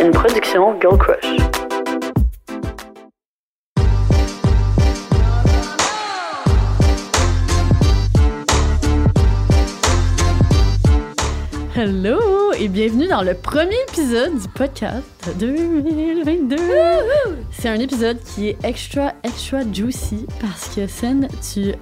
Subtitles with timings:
[0.00, 1.36] une production Girl Crush.
[12.60, 15.02] Et bienvenue dans le premier épisode du podcast
[15.38, 16.56] 2022.
[17.50, 21.72] C'est un épisode qui est extra extra juicy parce que Sen, tu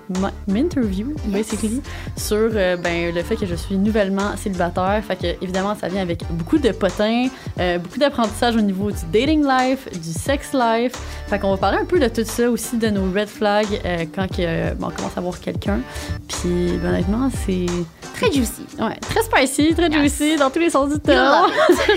[0.46, 1.82] m'interviews basically
[2.16, 5.02] sur euh, ben, le fait que je suis nouvellement célibataire.
[5.04, 7.26] Fait que évidemment ça vient avec beaucoup de potins,
[7.58, 10.92] euh, beaucoup d'apprentissage au niveau du dating life, du sex life.
[11.26, 14.04] Fait qu'on va parler un peu de tout ça aussi de nos red flags euh,
[14.14, 15.80] quand que, bon, on commence à voir quelqu'un.
[16.28, 17.66] Puis ben, honnêtement c'est
[18.14, 18.62] très juicy.
[18.78, 21.50] Ouais, très spicy, très juicy dans tous les du terme.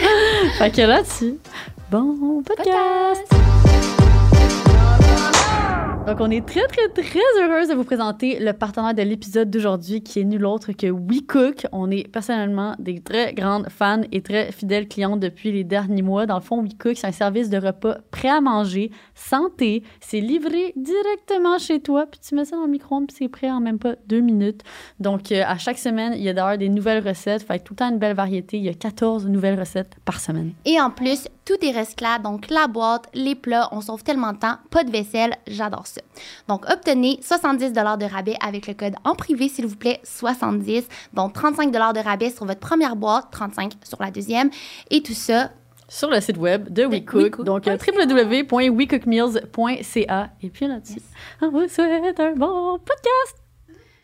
[0.58, 1.36] fait que là-dessus,
[1.92, 3.32] bon podcast.
[6.08, 10.02] Donc, on est très, très, très heureuse de vous présenter le partenaire de l'épisode d'aujourd'hui
[10.02, 11.68] qui est nul autre que WeCook.
[11.72, 16.26] On est personnellement des très grandes fans et très fidèles clients depuis les derniers mois.
[16.26, 19.84] Dans le fond, WeCook, c'est un service de repas prêt à manger, santé.
[20.00, 23.52] C'est livré directement chez toi, puis tu mets ça dans le micro-ondes, puis c'est prêt
[23.52, 24.64] en même pas deux minutes.
[25.00, 27.44] Donc, euh, à chaque semaine, il y a d'ailleurs des nouvelles recettes.
[27.44, 28.58] Fait tout le temps une belle variété.
[28.58, 30.54] Il y a 14 nouvelles recettes par semaine.
[30.66, 32.24] Et en plus, tout est recyclable.
[32.24, 34.56] Donc, la boîte, les plats, on sauve tellement de temps.
[34.72, 35.91] Pas de vaisselle, j'adore ça.
[36.48, 40.88] Donc, obtenez 70 de rabais avec le code en privé, s'il vous plaît, 70.
[41.14, 44.50] Donc, 35 de rabais sur votre première boîte, 35 sur la deuxième.
[44.90, 45.52] Et tout ça
[45.92, 47.44] sur le site web de WeCook.
[47.44, 50.30] Donc, euh, www.wecookmeals.ca.
[50.42, 51.02] Et puis là-dessus,
[51.42, 53.36] on vous souhaite un bon podcast.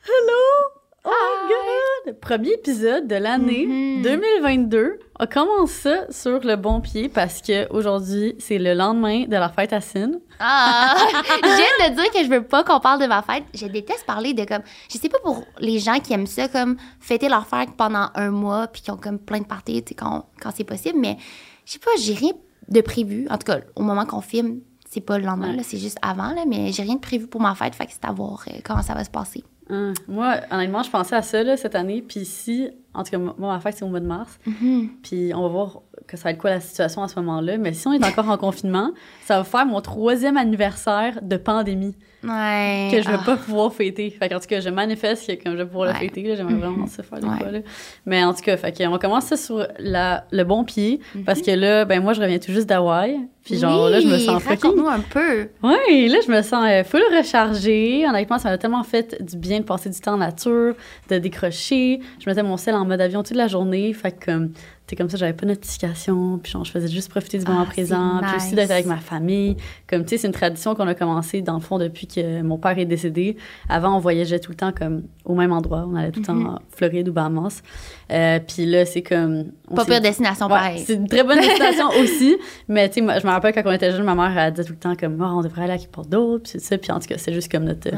[0.03, 0.76] Hello!
[1.09, 2.19] Oh my God!
[2.19, 3.65] Premier épisode de l'année
[4.03, 4.77] 2022.
[4.77, 4.97] Mm-hmm.
[5.21, 9.47] On commence ça sur le bon pied parce que aujourd'hui c'est le lendemain de la
[9.47, 10.19] fête à Sine.
[10.41, 10.97] Ah!
[11.23, 13.45] je viens de dire que je veux pas qu'on parle de ma fête.
[13.53, 14.63] Je déteste parler de comme.
[14.91, 18.29] Je sais pas pour les gens qui aiment ça, comme fêter leur fête pendant un
[18.29, 21.15] mois puis qui ont comme plein de parties, tu sais, quand, quand c'est possible, mais
[21.63, 22.33] je sais pas, j'ai rien
[22.67, 23.27] de prévu.
[23.29, 26.43] En tout cas, au moment qu'on filme, c'est pas le lendemain, c'est juste avant, là,
[26.45, 28.81] mais j'ai rien de prévu pour ma fête, fait que c'est à voir euh, comment
[28.81, 29.45] ça va se passer.
[29.69, 29.93] Hum.
[30.07, 32.01] Moi, honnêtement, je pensais à ça là, cette année.
[32.01, 34.39] Puis si, en tout cas, moi, ma fête, c'est au mois de mars.
[34.47, 34.89] Mm-hmm.
[35.03, 37.57] Puis on va voir que ça va être quoi la situation à ce moment-là.
[37.57, 38.91] Mais si on est encore en confinement,
[39.25, 41.95] ça va faire mon troisième anniversaire de pandémie.
[42.23, 42.89] Ouais.
[42.91, 43.25] Que je vais ah.
[43.25, 44.09] pas pouvoir fêter.
[44.09, 46.35] Fait en tout cas, je manifeste que comme je vais pouvoir le fêter.
[46.35, 46.57] J'aimerais mm-hmm.
[46.57, 47.51] vraiment ça faire des fois.
[47.51, 47.59] Là.
[48.05, 50.99] Mais en tout cas, fait on va commencer sur la, le bon pied.
[50.99, 51.23] Mm-hmm.
[51.23, 53.19] Parce que là, ben moi, je reviens tout juste d'Hawaï.
[53.43, 54.75] Puis genre, là, je me sens fucking...
[54.75, 55.47] nous un peu.
[55.63, 58.05] Oui, là, je me sens euh, full rechargée.
[58.05, 60.75] Honnêtement, ça m'a tellement fait du bien de passer du temps en nature,
[61.09, 62.01] de décrocher.
[62.19, 63.93] Je mettais mon sel en mode avion toute la journée.
[63.93, 64.51] Fait que comme
[64.89, 67.65] c'est comme ça, j'avais pas de notification, puis genre, je faisais juste profiter du moment
[67.67, 69.57] ah, présent, puis aussi d'être avec ma famille.
[69.85, 72.57] Comme, tu sais, c'est une tradition qu'on a commencé, dans le fond, depuis que mon
[72.57, 73.35] père est décédé.
[73.67, 75.85] Avant, on voyageait tout le temps, comme, au même endroit.
[75.91, 76.47] On allait tout le temps mhm.
[76.47, 77.63] en Floride ou Bahamas.
[78.11, 79.51] Euh, puis là, c'est comme...
[79.75, 80.81] Pas pire destination, pareil.
[80.85, 82.37] C'est une très bonne destination aussi,
[82.69, 84.73] mais tu sais, je me rappelle quand on était jeune, ma mère, elle disait tout
[84.73, 86.77] le temps, comme, oh, on devrait aller à d'autres, puis c'est ça.
[86.77, 87.89] Puis en tout cas, c'est juste comme notre,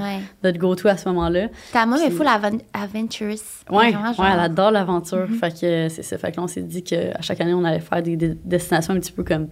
[0.44, 1.50] notre go-to à ce moment-là.
[1.72, 2.28] Ta mère est full
[2.74, 3.64] adventurous.
[3.70, 5.30] Ouais, ouais, elle adore l'aventure.
[5.30, 5.38] Mhm.
[5.38, 6.18] Fait que c'est ça.
[6.18, 9.00] Fait que là, on s'est dit qu'à chaque année, on allait faire des, destinations un
[9.00, 9.48] petit peu comme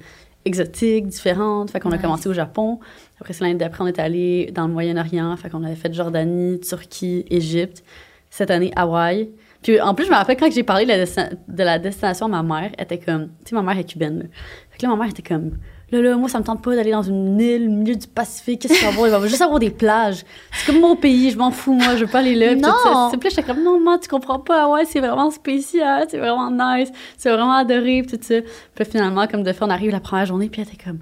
[0.46, 1.72] exotiques, différentes.
[1.72, 2.80] Fait qu'on a commencé au Japon.
[3.20, 5.36] Après, l'année d'après, on est allé dans le Moyen-Orient.
[5.38, 7.84] Fait qu'on avait fait Jordanie, Turquie, Égypte.
[8.30, 9.30] Cette année, Hawaï.
[9.62, 12.30] Puis en plus, je me rappelle quand j'ai parlé de la, de la destination à
[12.30, 13.30] ma mère, elle était comme...
[13.44, 14.30] Tu sais, ma mère est cubaine.
[14.70, 15.58] Fait que là, ma mère était comme
[15.92, 18.62] Là, là, moi, ça me tente pas d'aller dans une île au milieu du Pacifique.
[18.62, 19.08] Qu'est-ce qu'il va avoir?
[19.08, 20.26] Il va juste avoir des plages.
[20.52, 22.56] C'est comme mon pays, je m'en fous, moi, je veux pas aller là.
[22.56, 23.10] Non!
[23.10, 24.70] C'est plus, j'étais comme, non, moi, tu comprends pas.
[24.70, 28.36] Ouais, c'est vraiment spécial, c'est vraiment nice, c'est vraiment adoré, tout ça.
[28.76, 31.00] Puis finalement, comme de fait, on arrive la première journée, puis elle était comme,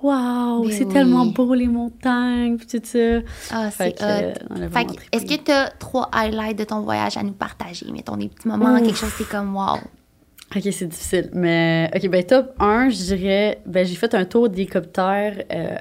[0.00, 2.98] Waouh, c'est tellement beau les montagnes, puis tout ça.
[3.50, 3.96] Ah, c'est
[5.12, 7.86] est-ce que tu as trois highlights de ton voyage à nous partager?
[7.90, 9.78] Mettons des petits moments, quelque chose, c'est comme waouh.
[10.54, 11.30] OK, c'est difficile.
[11.34, 15.76] Mais, OK, ben top 1, je dirais, ben j'ai fait un tour d'hélicoptère euh,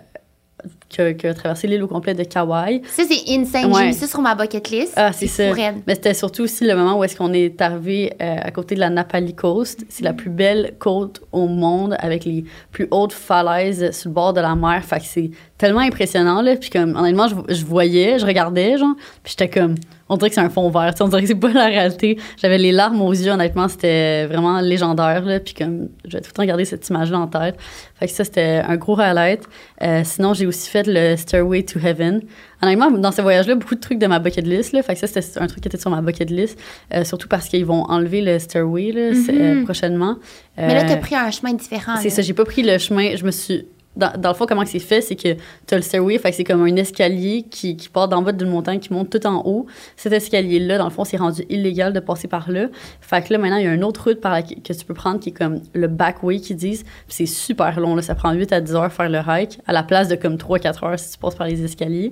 [0.90, 2.82] qui, a, traversé l'île au complet de Kauai.
[2.90, 3.74] Ça, c'est insane.
[3.74, 4.94] J'ai mis ça sur ma bucket list.
[4.96, 5.44] Ah, c'est ça.
[5.86, 8.80] Mais c'était surtout aussi le moment où est-ce qu'on est arrivé euh, à côté de
[8.80, 9.86] la Napali Coast.
[9.90, 14.34] C'est la plus belle côte au monde avec les plus hautes falaises sur le bord
[14.34, 14.84] de la mer.
[14.84, 16.56] Fait que c'est tellement impressionnant, là.
[16.56, 19.76] Puis comme, honnêtement, je, je voyais, je regardais, genre, puis j'étais comme
[20.10, 20.94] on dirait que c'est un fond vert.
[21.00, 22.18] On dirait que c'est pas la réalité.
[22.38, 25.24] J'avais les larmes aux yeux, honnêtement, c'était vraiment légendaire.
[25.26, 27.56] Là, puis comme, je vais tout le temps garder cette image-là en tête.
[27.96, 29.44] Fait que ça, c'était un gros highlight.
[29.82, 32.22] Euh, sinon, j'ai aussi fait le Stairway to Heaven.
[32.62, 34.74] Honnêtement, dans ce voyage-là, beaucoup de trucs de ma bucket list.
[34.74, 36.60] Là, fait que ça, c'était un truc qui était sur ma bucket list.
[36.94, 39.64] Euh, surtout parce qu'ils vont enlever le Stairway là, euh, mm-hmm.
[39.64, 40.18] prochainement.
[40.58, 41.96] Mais là, t'as pris un chemin différent.
[42.02, 43.16] C'est ça, j'ai pas pris le chemin.
[43.16, 43.66] Je me suis
[43.98, 46.36] dans, dans le fond, comment c'est fait, c'est que tu as le stairway, fait que
[46.36, 49.42] c'est comme un escalier qui, qui part d'en bas d'une montagne, qui monte tout en
[49.46, 49.66] haut.
[49.96, 52.68] Cet escalier-là, dans le fond, c'est rendu illégal de passer par là.
[53.02, 54.94] Fait que là, maintenant, il y a une autre route par la, que tu peux
[54.94, 56.86] prendre qui est comme le backway, qu'ils disent.
[57.08, 58.02] C'est super long, là.
[58.02, 60.86] Ça prend 8 à 10 heures faire le hike, à la place de comme 3-4
[60.86, 62.12] heures si tu passes par les escaliers.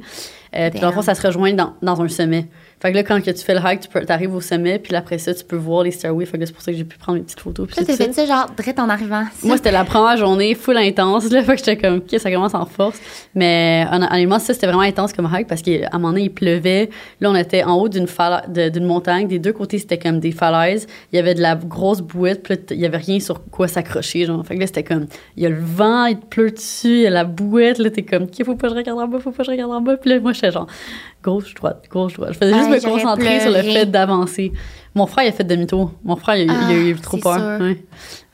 [0.55, 2.47] Euh, puis dans le fond, ça se rejoint dans, dans un sommet.
[2.79, 4.95] Fait que là, quand que tu fais le hike, tu peux, arrives au sommet, puis
[4.95, 6.25] après ça, tu peux voir les stairways.
[6.25, 7.67] Fait que c'est pour ça que j'ai pu prendre mes petites photos.
[7.67, 9.23] Puis tout t'as fait ça genre direct en arrivant.
[9.43, 11.31] Moi, c'était la première journée full intense.
[11.31, 12.99] Là, fait que j'étais comme, OK, ça commence en force.
[13.33, 16.33] Mais hon- honnêtement, ça, c'était vraiment intense comme hike parce qu'à un moment donné, il
[16.33, 16.89] pleuvait.
[17.21, 18.07] Là, on était en haut d'une
[18.47, 19.27] d'une montagne.
[19.27, 20.85] Des deux côtés, c'était comme des falaises.
[21.11, 22.43] Il y avait de la grosse bouette.
[22.43, 24.25] Puis il y avait rien sur quoi s'accrocher.
[24.25, 24.45] Genre.
[24.45, 25.07] Fait que là, c'était comme,
[25.37, 27.79] il y a le vent, il te pleut dessus, il y a la bouette.
[27.79, 29.51] Là, t'es comme, OK, faut pas que je regarde en bas, faut pas que je
[29.51, 29.97] regarde en bas.
[29.97, 30.67] Puis là, moi, j'étais genre,
[31.25, 32.33] gauche, droite, gauche, droite.
[32.33, 34.51] Je faisais juste Ouais, me concentrer sur le fait d'avancer.
[34.93, 35.91] Mon frère, il a fait demi-tour.
[36.03, 37.59] Mon frère, il, a- il a eu Ah, trop peur.
[37.59, 37.83] Ouais.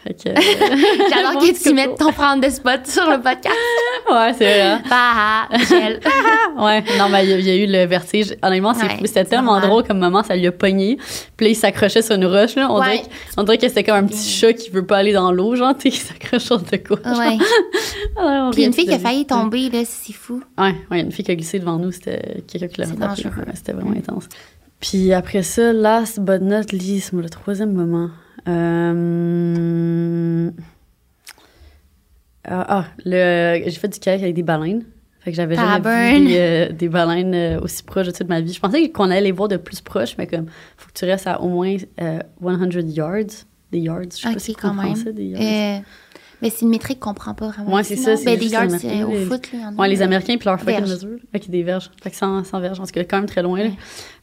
[0.04, 3.56] Que, J'adore que tu mettes ton frère de spot sur le podcast.
[4.12, 4.82] ouais, c'est vrai.
[4.90, 5.48] Bah.
[6.58, 8.36] Ouais, non, mais il y, a- eu le vertige.
[8.42, 8.74] Honnêtement.
[8.74, 10.98] C'était tellement drôle comme moment, ça lui a pogné.
[11.38, 12.68] Puis là, il s'accrochait sur une roche, là.
[12.72, 13.08] On, dirait, que-
[13.38, 15.76] on dirait que c'était comme un petit chat qui veut pas aller dans l'eau, genre,
[15.76, 16.98] tu sais, qui s'accroche sur de quoi.
[17.06, 17.38] Ouais.
[18.18, 20.42] Ah, Puis une fille qui a failli tomber, là, c'est fou.
[20.58, 23.30] Ouais, ouais, une fille qui a glissé devant nous, c'était quelques kilomètres après.
[23.54, 24.28] C'était vraiment intense.
[24.80, 28.10] Puis après ça, last but not least, le troisième moment.
[28.48, 29.72] Euh...
[32.44, 33.62] Ah, ah, le...
[33.66, 34.84] j'ai fait du kayak avec des baleines.
[35.20, 38.42] Fait que j'avais jamais vu des, euh, des baleines euh, aussi proches de toute ma
[38.42, 38.52] vie.
[38.52, 40.48] Je pensais qu'on allait les voir de plus proches, mais comme,
[40.78, 43.46] faut que tu restes à au moins euh, 100 yards.
[43.72, 44.86] Des yards, je sais pas Ok, si en même.
[44.88, 45.84] français, des yards.
[46.42, 47.74] Euh, mais c'est une métrique qu'on comprend pas vraiment.
[47.74, 49.76] Ouais, c'est ça, c'est Ben, des juste yards, c'est au les- foot, là, en.
[49.80, 51.18] Ouais, les Américains puis leur fucking mesure.
[51.36, 51.92] Ok, des verges.
[52.02, 53.66] Fait que sans, sans verges, parce que quand même très loin, là.
[53.66, 53.72] Ouais.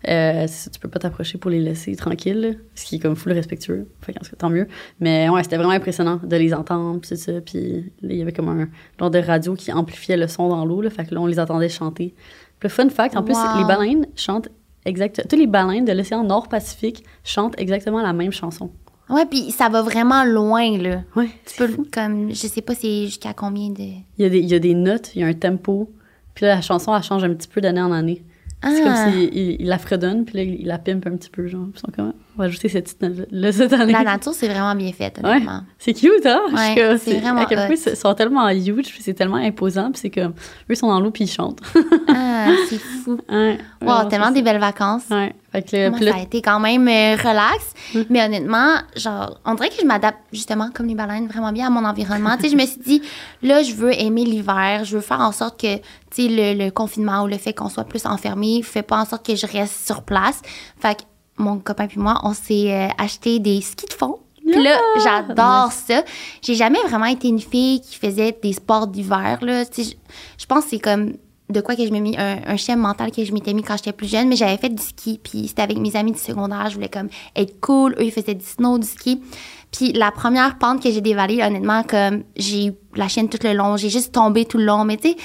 [0.09, 2.99] Euh, c'est ça, tu peux pas t'approcher pour les laisser tranquilles, là, ce qui est
[2.99, 3.89] comme full respectueux.
[4.01, 4.67] Fait tout cas, tant mieux.
[5.01, 7.33] Mais ouais, c'était vraiment impressionnant de les entendre, puis tout ça.
[7.41, 8.69] Puis là, il y avait comme un
[8.99, 10.91] genre de radio qui amplifiait le son dans l'eau, là.
[10.91, 12.15] Fait que là, on les entendait chanter.
[12.63, 13.59] Le fun fact, en plus, Wow.
[13.59, 14.49] les baleines chantent
[14.85, 15.27] exactement.
[15.29, 18.71] Tous les baleines de l'océan Nord-Pacifique chantent exactement la même chanson.
[19.11, 21.01] Ouais, puis ça va vraiment loin, là.
[21.17, 21.87] Ouais, Tu peux, fou.
[21.93, 23.83] comme, je sais pas c'est jusqu'à combien de...
[23.83, 25.91] Il y, a des, il y a des notes, il y a un tempo.
[26.35, 28.23] Puis là, la chanson, elle change un petit peu d'année en année.
[28.61, 29.09] C'est comme Ah.
[29.13, 31.67] s'il il, il la fredonne, puis là, il la pimpe un petit peu, genre.
[31.73, 33.93] Ils sont comme, on va ajouter cette petite note-là cette année.
[33.93, 35.39] La nature, c'est vraiment bien fait, Ouais.
[35.79, 36.41] C'est cute, hein?
[36.53, 40.01] Ouais, c'est vraiment À quel point ils sont tellement huge, puis c'est tellement imposant, puis
[40.01, 41.61] c'est comme, eux, ils sont dans l'eau, puis ils chantent.
[42.09, 43.19] Ah, c'est fou.
[43.29, 45.05] ouais, Wow, tellement des belles vacances.
[45.09, 45.33] Ouais.
[45.53, 47.73] Fait que là, Moi, ça a été quand même euh, relax.
[47.95, 48.01] Mm.
[48.11, 51.71] Mais honnêtement, genre, on dirait que je m'adapte justement comme les baleines vraiment bien à
[51.71, 52.37] mon environnement.
[52.37, 53.03] tu sais, je me suis dit,
[53.43, 54.85] là, je veux aimer l'hiver.
[54.85, 57.69] Je veux faire en sorte que, tu sais, le, le confinement ou le fait qu'on
[57.71, 60.43] soit plus enfermé fait pas en sorte que je reste sur place.
[60.81, 61.03] Fait que
[61.39, 64.19] mon copain puis moi, on s'est euh, acheté des skis de fond.
[64.51, 65.25] Puis là, Yeah!
[65.27, 66.03] j'adore ça.
[66.43, 69.65] J'ai jamais vraiment été une fille qui faisait des sports d'hiver, là.
[69.67, 71.13] Tu sais, je, je pense que c'est comme
[71.49, 73.77] de quoi que je m'ai mis un, un schéma mental que je m'étais mis quand
[73.77, 76.69] j'étais plus jeune, mais j'avais fait du ski, puis c'était avec mes amis du secondaire,
[76.69, 79.23] je voulais comme être cool, eux ils faisaient du snow, du ski.
[79.71, 83.53] Puis la première pente que j'ai dévalée, honnêtement, comme j'ai eu la chaîne tout le
[83.53, 85.17] long, j'ai juste tombé tout le long, mais tu sais,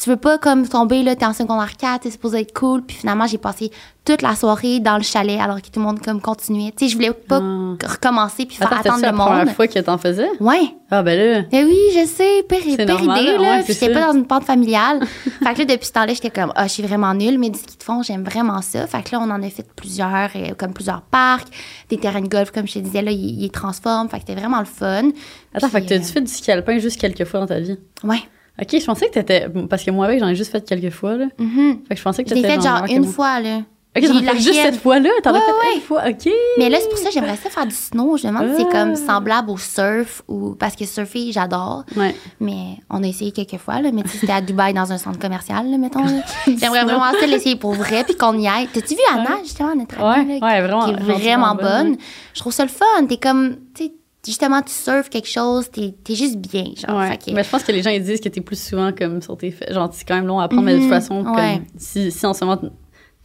[0.00, 2.96] tu veux pas comme tomber là, t'es en secondaire 4, t'es supposé être cool, puis
[2.96, 3.70] finalement j'ai passé
[4.04, 6.72] toute la soirée dans le chalet alors que tout le monde comme continuait.
[6.76, 7.76] Tu sais, je voulais pas Ah.
[7.86, 9.54] recommencer puis faire attendre le la première monde.
[9.54, 10.28] fois que t'en faisais?
[10.40, 10.74] Ouais.
[10.90, 11.46] Ah, ben là.
[11.52, 14.26] Eh oui, je sais, pire, C'est pire normal, idée, là, ouais, j'étais pas dans une
[14.26, 15.04] pente familiale.
[15.44, 17.58] fait que là, depuis ce temps-là, j'étais comme, ah, je suis vraiment nulle, mais du
[17.60, 18.86] ski de fond, j'aime vraiment ça.
[18.88, 21.46] Fait que là, on en a fait plusieurs, euh, comme plusieurs parcs,
[21.88, 24.08] des terrains de golf, comme je te disais, là, ils, transforment.
[24.08, 25.10] Fait que c'était vraiment le fun.
[25.54, 27.46] Attends, Puis, fait que t'as euh, dû fait du ski alpin juste quelques fois dans
[27.46, 27.78] ta vie?
[28.02, 28.20] Ouais.
[28.60, 29.48] Ok, je pensais que t'étais.
[29.70, 31.26] Parce que moi, avec, j'en ai juste fait quelques fois, là.
[31.38, 31.78] Mhm.
[31.88, 32.48] Fait que je pensais que t'étais.
[32.48, 33.12] fait genre que une moi.
[33.12, 33.58] fois, là.
[33.94, 35.10] Ok, J'ai as la fait juste cette fois-là?
[35.22, 35.74] T'en as Ouais, fait ouais.
[35.76, 36.02] une fois?
[36.08, 36.32] Ok.
[36.58, 38.16] Mais là, c'est pour ça que j'aimerais ça faire du snow.
[38.16, 38.72] Je me demande si c'est Ah.
[38.84, 41.84] comme semblable au surf ou parce que surfer, j'adore.
[41.94, 42.14] Ouais.
[42.40, 43.90] Mais on a essayé quelques fois, là.
[43.92, 46.04] Mais tu c'était à Dubaï dans un centre commercial, là, mettons.
[46.46, 48.66] J'aimerais vraiment ça l'essayer pour vrai puis qu'on y aille.
[48.72, 50.84] T'as-tu vu Anna, justement, notre amie, Ouais, là, ouais, vraiment.
[50.86, 51.96] qui est vraiment bonne?
[52.32, 52.86] Je trouve ça le fun.
[53.06, 53.92] T'es comme, tu sais,
[54.26, 56.98] justement, tu surfes quelque chose, t'es es juste bien, genre.
[56.98, 57.18] Ouais.
[57.18, 59.36] Que- Mais je pense que les gens ils disent que t'es plus souvent comme sur
[59.36, 59.72] tes faits.
[59.72, 61.62] Genre, c'est quand même long à apprendre, mais de toute Mhm, façon, comme ouais.
[61.76, 62.60] si, si en ce moment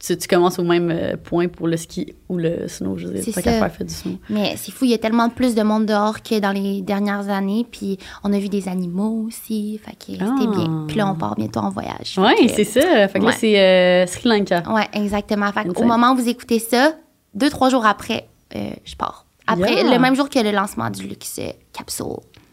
[0.00, 3.14] tu, tu commences au même euh, point pour le ski ou le snow, je veux
[3.14, 3.68] dire, C'est pas qu'à ça.
[3.68, 4.12] faire du snow.
[4.30, 7.28] Mais c'est fou, il y a tellement plus de monde dehors que dans les dernières
[7.28, 7.66] années.
[7.68, 9.80] Puis on a vu des animaux aussi.
[9.84, 10.54] Fait que c'était Ah.
[10.56, 10.84] bien.
[10.86, 12.14] Puis là, on part bientôt en voyage.
[12.14, 13.08] Que- c'est ça.
[13.08, 14.62] Fait que là, c'est euh, Sri Lanka.
[14.72, 15.50] Ouais, exactement.
[15.50, 16.92] Fait au moment où vous écoutez ça,
[17.34, 19.26] deux, trois jours après, euh, je pars.
[19.50, 19.92] Après, Yeah.
[19.92, 21.40] le même jour que le lancement du Luxe
[21.72, 22.06] Capsule.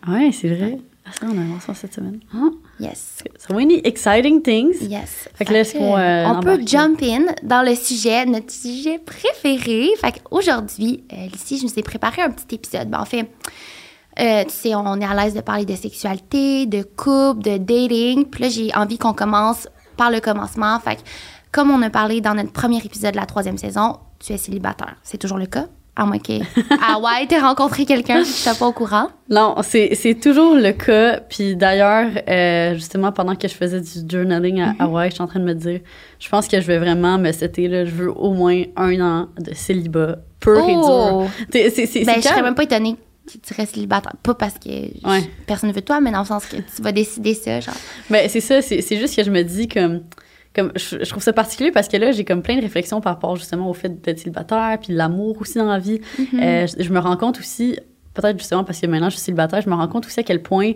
[0.07, 0.77] Ouais, c'est vrai.
[1.07, 2.19] Ah, ça, on a lancé cette semaine.
[2.33, 2.49] Ah.
[2.79, 3.23] Yes.
[3.47, 4.81] So many exciting things.
[4.81, 5.29] Yes.
[5.35, 8.97] Fait que là, est-ce qu'on, euh, on peut jump in dans le sujet, notre sujet
[8.97, 9.89] préféré.
[10.01, 12.89] Fait qu'aujourd'hui, euh, ici, je nous ai préparé un petit épisode.
[12.89, 13.29] Ben, en fait,
[14.17, 18.23] Euh, tu sais, on est à l'aise de parler de sexualité, de couple, de dating.
[18.23, 20.79] Puis là, j'ai envie qu'on commence par le commencement.
[20.79, 21.01] Fait que,
[21.51, 24.95] comme on a parlé dans notre premier épisode de la troisième saison, tu es célibataire.
[25.03, 25.65] C'est toujours le cas?
[25.97, 26.33] Moins que.
[26.81, 29.07] ah ouais, t'aies rencontré quelqu'un, je suis pas au courant.
[29.29, 31.21] Non, c'est c'est toujours le cas.
[31.21, 34.75] Puis d'ailleurs, euh, justement, pendant que je faisais du journaling à Mhm.
[34.79, 35.79] Hawaï, je suis en train de me dire,
[36.19, 39.29] je pense que je vais vraiment me setter, là, je veux au moins un an
[39.39, 40.83] de célibat pur et dur.
[40.83, 41.25] Oh!
[41.51, 44.13] C'est c'est- Ben, je serais même pas étonnée que tu restes célibataire.
[44.21, 45.23] Pas parce que Ouais.
[45.47, 47.73] personne ne veut toi, mais dans le sens que tu vas décider ça, genre.
[48.09, 50.01] Ben, c'est ça, c'est c'est juste que je me dis comme.
[50.55, 53.13] Comme, je, je trouve ça particulier parce que là, j'ai comme plein de réflexions par
[53.13, 55.99] rapport justement au fait d'être célibataire, puis l'amour aussi dans la vie.
[56.17, 56.39] Mhm.
[56.41, 57.77] Euh, je, je me rends compte aussi,
[58.13, 60.41] peut-être justement parce que maintenant je suis célibataire, je me rends compte aussi à quel
[60.41, 60.73] point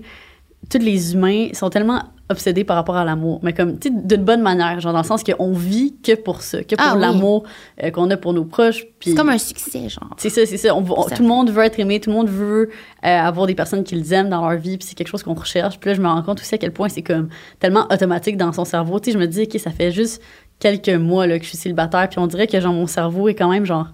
[0.70, 3.40] tous les humains sont tellement obsédés par rapport à l'amour.
[3.44, 6.42] Mais comme, tu sais, d'une bonne manière, genre dans le sens qu'on vit que pour
[6.42, 7.02] ça, que pour Ah oui.
[7.02, 7.44] l'amour
[7.84, 8.86] euh, qu'on a pour nos proches.
[9.02, 10.10] C'est comme un succès, genre.
[10.18, 10.76] c'est ça, c'est ça.
[10.76, 11.16] On, on- Ça.
[11.16, 12.70] tout le monde veut être aimé, tout le monde veut
[13.06, 15.80] euh, avoir des personnes qu'ils aiment dans leur vie, puis c'est quelque chose qu'on recherche.
[15.80, 18.52] Puis là, je me rends compte aussi à quel point c'est comme tellement automatique dans
[18.54, 19.00] son cerveau.
[19.00, 20.22] Tu sais, je me dis, OK, ça fait juste
[20.60, 23.36] quelques mois là, que je suis célibataire, puis on dirait que genre mon cerveau est
[23.36, 23.88] quand même genre.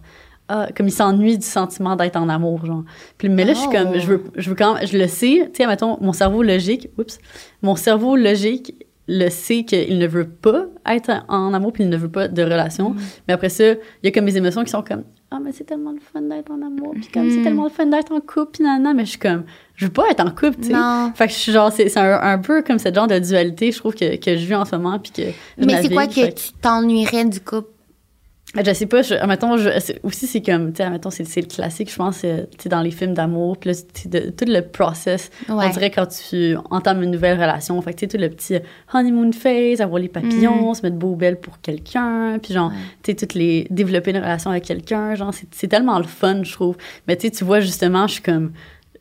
[0.47, 2.83] Ah, comme il s'ennuie du sentiment d'être en amour, genre.
[3.17, 3.99] Puis, mais là, je suis comme, Oh.
[3.99, 6.89] je veux, je veux quand même, je le sais, tu sais, mettons, mon cerveau logique,
[6.99, 7.17] oups,
[7.63, 8.75] mon cerveau logique
[9.07, 12.41] le sait qu'il ne veut pas être en amour, puis il ne veut pas de
[12.43, 12.91] relation.
[12.91, 12.97] Mm.
[13.27, 15.63] Mais après ça, il y a comme mes émotions qui sont comme Ah, mais c'est
[15.63, 17.43] tellement le fun d'être en amour, puis comme c'est Mhm.
[17.43, 19.43] tellement le fun d'être en couple, puis nanana, mais je suis comme
[19.75, 20.73] Je veux pas être en couple, tu sais.
[21.15, 23.71] Fait que je suis genre, c'est c'est un, un peu comme ce genre de dualité,
[23.71, 25.23] je trouve, que, que je vis en ce moment, puis que.
[25.57, 27.69] je Mais c'est quoi que fait tu t'ennuierais du couple?
[28.63, 29.69] Je sais pas, je, mettons, je,
[30.03, 32.69] aussi, c'est comme, tu sais, mettons, c'est c'est le classique, je pense, euh, tu sais,
[32.69, 33.75] dans les films d'amour, puis là,
[34.37, 35.65] tout le process, Ouais.
[35.67, 38.57] on dirait quand tu entames une nouvelle relation, fait que, tu sais, tout le petit
[38.93, 42.73] honeymoon phase, avoir les papillons, se mettre beau ou belle pour quelqu'un, puis genre, Mm.
[42.73, 42.79] Ouais.
[43.03, 46.51] tu sais, toutes les, développer une relation avec quelqu'un, genre, c'est tellement le fun, je
[46.53, 46.77] trouve.
[47.07, 48.51] Mais tu sais, tu vois, justement, je suis comme,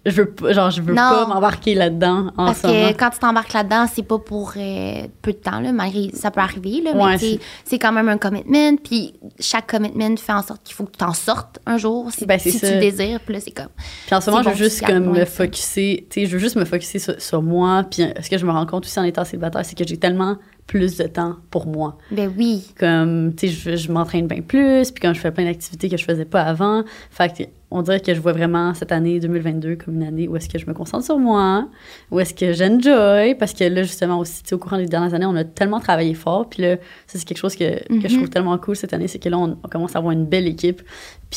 [0.07, 1.03] je veux pas, genre, je veux Non.
[1.11, 5.33] pas m'embarquer là-dedans en Parce que quand tu t'embarques là-dedans, c'est pas pour euh, peu
[5.33, 8.77] de temps, là, malgré ça peut arriver, là, Ouais, mais c'est quand même un commitment.
[8.77, 12.27] Puis chaque commitment fait en sorte qu'il faut que tu t'en sortes un jour si,
[12.27, 13.21] Ben, si tu désires.
[13.21, 13.69] Puis là, c'est comme.
[14.07, 16.57] Puis en ce moment, je veux juste comme me focuser, tu sais, je veux juste
[16.57, 17.85] me focuser sur, sur moi.
[17.91, 19.97] Puis euh, ce que je me rends compte aussi en étant célibataire, c'est que j'ai
[19.97, 21.99] tellement plus de temps pour moi.
[22.11, 22.63] Ben oui.
[22.79, 25.97] Comme, tu sais, je, je m'entraîne bien plus, puis quand je fais plein d'activités que
[25.99, 26.85] je faisais pas avant.
[27.11, 27.43] Fait que
[27.77, 30.59] on dirait que je vois vraiment cette année 2022 comme une année où est-ce que
[30.59, 31.69] je me concentre sur moi,
[32.11, 35.35] où est-ce que j'enjoy, parce que là, justement, aussi, au courant des dernières années, on
[35.35, 36.77] a tellement travaillé fort, puis là,
[37.07, 38.17] ça, c'est quelque chose que, que je Mhm.
[38.19, 40.47] trouve tellement cool cette année, c'est que là, on, on commence à avoir une belle
[40.47, 40.83] équipe,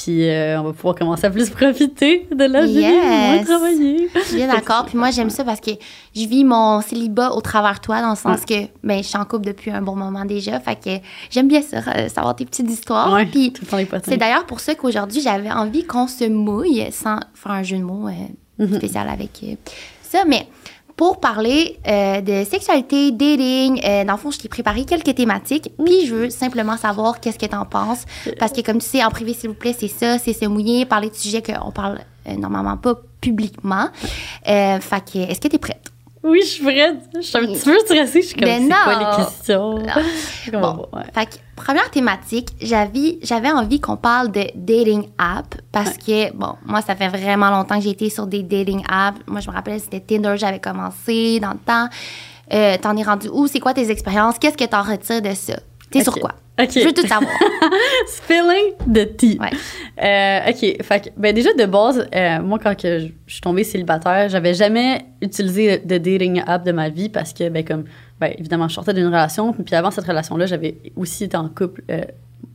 [0.04, 3.46] puis euh, on va pouvoir commencer à plus profiter de la vie, moins Yes.
[3.48, 4.10] travailler.
[4.16, 4.86] Je suis bien d'accord.
[4.86, 5.72] Puis moi, j'aime ça parce que
[6.16, 9.18] je vis mon célibat au travers de toi, dans le sens que ben, je suis
[9.18, 10.60] en couple depuis un bon moment déjà.
[10.60, 13.12] Fait que j'aime bien ça, euh, savoir tes petites histoires.
[13.13, 13.54] Ouais, Puis
[14.04, 17.84] c'est d'ailleurs pour ça qu'aujourd'hui, j'avais envie qu'on se mouille sans faire un jeu de
[17.84, 18.12] mots euh,
[18.60, 18.75] Mhm.
[18.77, 19.56] spécial avec euh,
[20.01, 20.24] ça.
[20.27, 20.48] Mais
[20.98, 25.72] pour parler euh, de sexualité, dating, euh, dans le fond, je t'ai préparé quelques thématiques.
[25.86, 28.04] Puis je veux simplement savoir qu'est-ce que t'en penses.
[28.39, 30.86] Parce que comme tu sais, en privé, s'il vous plaît, c'est ça, c'est se mouiller,
[30.86, 33.89] parler de sujets qu'on parle euh, normalement pas publiquement.
[34.48, 35.92] Euh, fait que, est-ce que t'es prête?
[36.27, 36.98] Oui, je suis prête.
[37.15, 38.22] Je suis un petit peu stressée.
[38.22, 39.84] Je suis comme, c'est quoi les questions?
[40.51, 40.88] Comment Bon?
[40.98, 41.03] Ouais.
[41.13, 46.53] fait que, première thématique, j'avais, j'avais envie qu'on parle de dating app parce que, bon,
[46.65, 49.19] moi, ça fait vraiment longtemps que j'ai été sur des dating apps.
[49.27, 51.88] Moi, je me rappelle, c'était Tinder, j'avais commencé dans le temps.
[52.53, 53.48] Euh, t'en es rendu où?
[53.48, 54.39] C'est quoi tes expériences?
[54.39, 55.55] Qu'est-ce que t'en retires de ça?
[55.91, 56.36] T'es sur quoi?
[56.60, 57.32] Je veux tout savoir.
[58.08, 59.38] Spilling the tea.
[59.39, 59.51] Ouais.
[60.03, 60.84] Euh, OK.
[60.84, 64.29] Fait que, ben déjà, de base, euh, moi, quand que je je suis tombée célibataire,
[64.29, 67.84] j'avais jamais utilisé de dating app de ma vie parce que, ben, comme,
[68.20, 69.53] ben, évidemment, je sortais d'une relation.
[69.53, 72.01] Puis avant cette relation-là, j'avais aussi été en couple euh,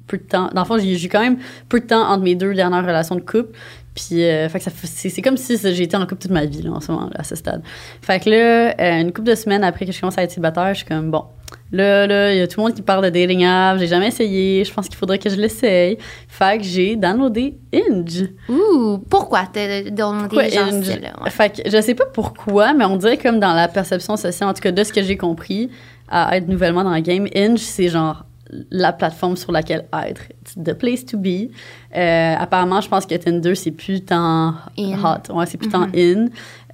[0.06, 0.50] peu de temps.
[0.52, 3.14] Dans le fond, j'ai j'ai quand même peu de temps entre mes deux dernières relations
[3.14, 3.56] de couple.
[3.94, 6.62] Puis, euh, fait que ça c'est comme si j'ai été en couple toute ma vie,
[6.62, 7.62] là, en ce moment, là, à ce stade.
[8.00, 10.70] Fait que là, euh, une couple de semaines après que je commence à être célibataire,
[10.72, 11.24] je suis comme, bon,
[11.72, 14.08] là, là, il y a tout le monde qui parle de dating app, j'ai jamais
[14.08, 15.98] essayé, je pense qu'il faudrait que je l'essaye.
[16.26, 18.30] Fait que j'ai downloadé Inge.
[18.48, 20.88] Ouh, pourquoi t'as gens Inge?
[20.88, 21.30] Ouais.
[21.30, 24.54] Fait que je sais pas pourquoi, mais on dirait comme dans la perception sociale, en
[24.54, 25.70] tout cas de ce que j'ai compris,
[26.08, 28.24] à être nouvellement dans le game, Inge, c'est genre
[28.70, 30.22] la plateforme sur laquelle être.
[30.42, 31.50] It's the place to be.
[31.96, 35.32] Euh, apparemment, je pense que Tinder, c'est plus tant hot.
[35.34, 36.26] Ouais, c'est plus tant in.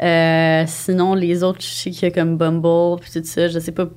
[0.03, 3.59] Euh, sinon, les autres, je sais qu'il y a comme Bumble, puis tout ça, je
[3.59, 3.89] sais pas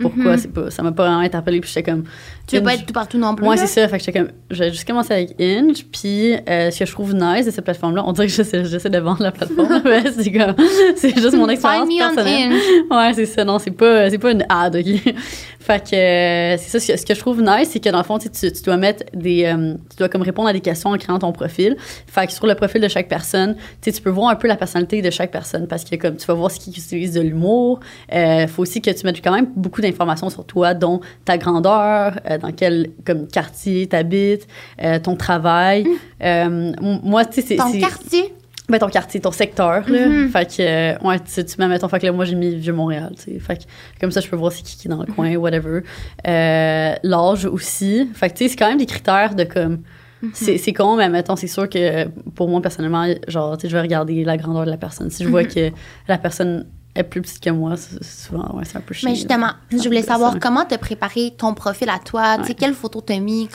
[0.00, 0.38] pourquoi Mhm.
[0.38, 1.60] c'est pas, ça m'a pas vraiment interpellé.
[1.60, 2.04] Puis j'étais comme.
[2.48, 3.46] Tu veux pas être tout partout non plus.
[3.46, 3.66] Ouais, là?
[3.66, 3.88] c'est ça.
[3.88, 7.14] Fait que j'étais comme, j'ai juste commencé avec Inge, puis euh, ce que je trouve
[7.14, 10.54] nice de cette plateforme-là, on dirait que j'essaie, de vendre la plateforme, mais c'est comme,
[10.96, 12.52] c'est juste mon expérience me on personnelle.
[12.52, 12.62] Hinge.
[12.90, 13.44] Ouais, c'est ça.
[13.44, 15.14] Non, c'est pas, c'est pas une ad, OK?
[15.60, 16.96] fait que euh, c'est ça.
[16.96, 18.28] Ce que, je trouve nice, c'est que dans le fond, tu,
[18.64, 19.44] dois mettre des.
[19.44, 21.76] euh, tu dois comme répondre à des questions en créant ton profil.
[22.06, 25.02] Fait que sur le profil de chaque personne, tu peux voir un peu la personnalité
[25.02, 27.80] de chaque personne parce que comme tu vas voir ce qu'ils utilisent de l'humour.
[28.48, 32.52] Faut aussi que tu mettes quand même beaucoup d'informations sur toi, dont ta grandeur, dans
[32.52, 34.46] quel comme quartier t'habites,
[34.82, 35.86] euh, ton travail.
[36.22, 37.56] Euh, m- moi, tu sais, c'est.
[37.56, 38.32] Ton quartier?
[38.68, 40.06] ben, ton quartier, ton secteur, là.
[40.08, 40.28] Mhm.
[40.28, 43.12] Fait que, euh, ouais, tu, tu mets, mettons, fait que là, moi, j'ai mis Vieux-Montréal,
[43.16, 43.38] tu sais.
[43.38, 43.62] Fait que,
[44.00, 45.80] comme ça, je peux voir c'est qui qui est dans le coin, whatever.
[46.26, 48.08] Euh, L'âge aussi.
[48.14, 49.78] Fait que, tu sais, c'est quand même des critères de comme.
[50.32, 53.74] C'est c'est con, mais mettons, c'est sûr que pour moi, personnellement, genre, tu sais, je
[53.76, 55.10] vais regarder la grandeur de la personne.
[55.10, 55.70] Si je vois que
[56.08, 56.66] la personne
[56.98, 59.08] est plus petite que moi, c'est- souvent, ouais, c'est un peu chiant.
[59.10, 60.38] Mais justement, je voulais savoir ça.
[60.40, 62.36] comment te préparer ton profil à toi.
[62.38, 62.54] Tu sais, Ouais.
[62.54, 63.48] quelle photo t'as mis.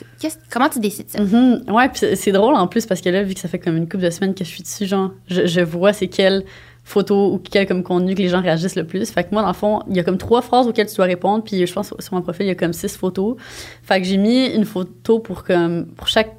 [0.51, 1.21] Comment tu décides ça?
[1.21, 1.63] Mhm.
[1.69, 3.87] Ouais, puis c'est- drôle en plus parce que là, vu que ça fait comme une
[3.87, 6.43] couple de semaines que je suis dessus, genre, je, je vois c'est quelle
[6.85, 9.09] photo ou quel comme contenu que les gens réagissent le plus.
[9.11, 11.05] Fait que moi, dans le fond, il y a comme trois phrases auxquelles tu dois
[11.05, 13.35] répondre, puis je pense sur mon profil, il y a comme six photos.
[13.83, 16.33] Fait que j'ai mis une photo pour comme pour chaque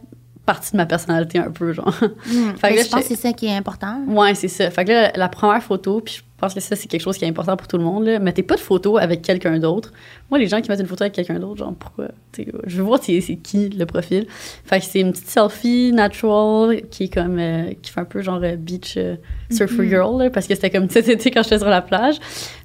[0.44, 1.88] partie de ma personnalité un peu, genre.
[1.88, 2.02] Hmm.
[2.58, 4.00] Fait que Mais là, je pense que c'est ça qui est important.
[4.06, 4.70] Ouais, c'est ça.
[4.70, 7.24] Fait que là, la première photo, puis je pense que ça, c'est quelque chose qui
[7.24, 8.18] est important pour tout le monde, là.
[8.18, 9.92] Mettez pas de photo avec quelqu'un d'autre.
[10.30, 12.08] Moi, les gens qui mettent une photo avec quelqu'un d'autre, genre, pourquoi?
[12.32, 14.26] Tu sais, je veux voir c'est qui le profil.
[14.64, 18.22] Fait que c'est une petite selfie natural qui est comme, euh, qui fait un peu
[18.22, 19.16] genre euh, beach euh,
[19.50, 22.16] surfer girl, là, parce que c'était comme cet été quand j'étais sur la plage.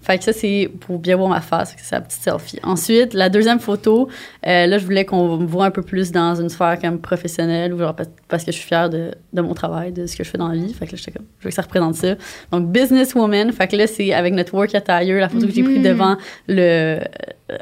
[0.01, 2.59] Fait que ça, c'est pour bien voir ma face, c'est la petite selfie.
[2.63, 4.07] Ensuite, la deuxième photo,
[4.47, 7.73] euh, là, je voulais qu'on me voit un peu plus dans une sphère comme professionnelle,
[7.73, 10.23] ou genre parce- parce que je suis fière de, de mon travail, de ce que
[10.23, 10.73] je fais dans la vie.
[10.73, 12.15] Fait que là, j'étais comme, je veux que ça représente ça.
[12.51, 13.51] Donc, businesswoman.
[13.51, 15.83] Fait que là, c'est avec notre work attire, la photo que j'ai prise Mhm.
[15.83, 16.99] devant le, euh,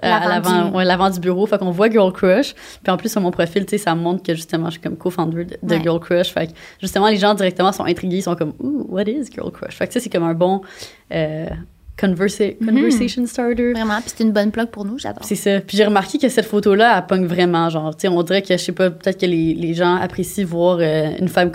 [0.03, 1.45] L'avant ouais, du bureau.
[1.45, 2.53] Fait qu'on voit Girl Crush.
[2.83, 4.97] Puis en plus, sur mon profil, tu sais, ça montre que justement, je suis comme
[4.97, 5.81] co-founder de, de Ouais.
[5.81, 6.29] Girl Crush.
[6.33, 9.51] Fait que justement, les gens directement sont intrigués, ils sont comme, Ooh, what is Girl
[9.51, 9.75] Crush?
[9.75, 10.61] Fait que ça, c'est comme un bon
[11.13, 11.45] euh,
[11.97, 12.67] conversa- Mhm.
[12.75, 13.71] conversation starter.
[13.73, 14.01] Vraiment.
[14.01, 15.23] Puis c'est une bonne plug pour nous, j'adore.
[15.23, 15.61] C'est ça.
[15.61, 17.69] Puis j'ai remarqué que cette photo-là, elle pogne vraiment.
[17.69, 20.45] Genre, tu sais, on dirait que, je sais pas, peut-être que les, les gens apprécient
[20.45, 21.51] voir euh, une femme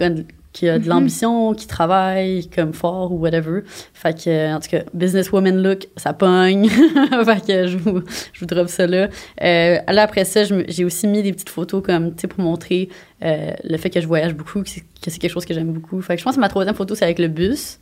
[0.52, 0.88] qui a de Mhm.
[0.90, 3.62] l'ambition, qui travaille comme fort ou whatever.
[3.94, 6.68] Fait que, en tout cas, businesswoman look, ça pogne.
[7.24, 8.02] fait que je vous,
[8.34, 9.08] je vous drop ça là.
[9.42, 12.88] Euh, là, après ça, j'ai aussi mis des petites photos comme, tu sais, pour montrer
[13.24, 15.72] euh, le fait que je voyage beaucoup, que c'est que c'est quelque chose que j'aime
[15.72, 16.00] beaucoup.
[16.02, 17.78] Fait que je pense que ma troisième photo, c'est avec le bus.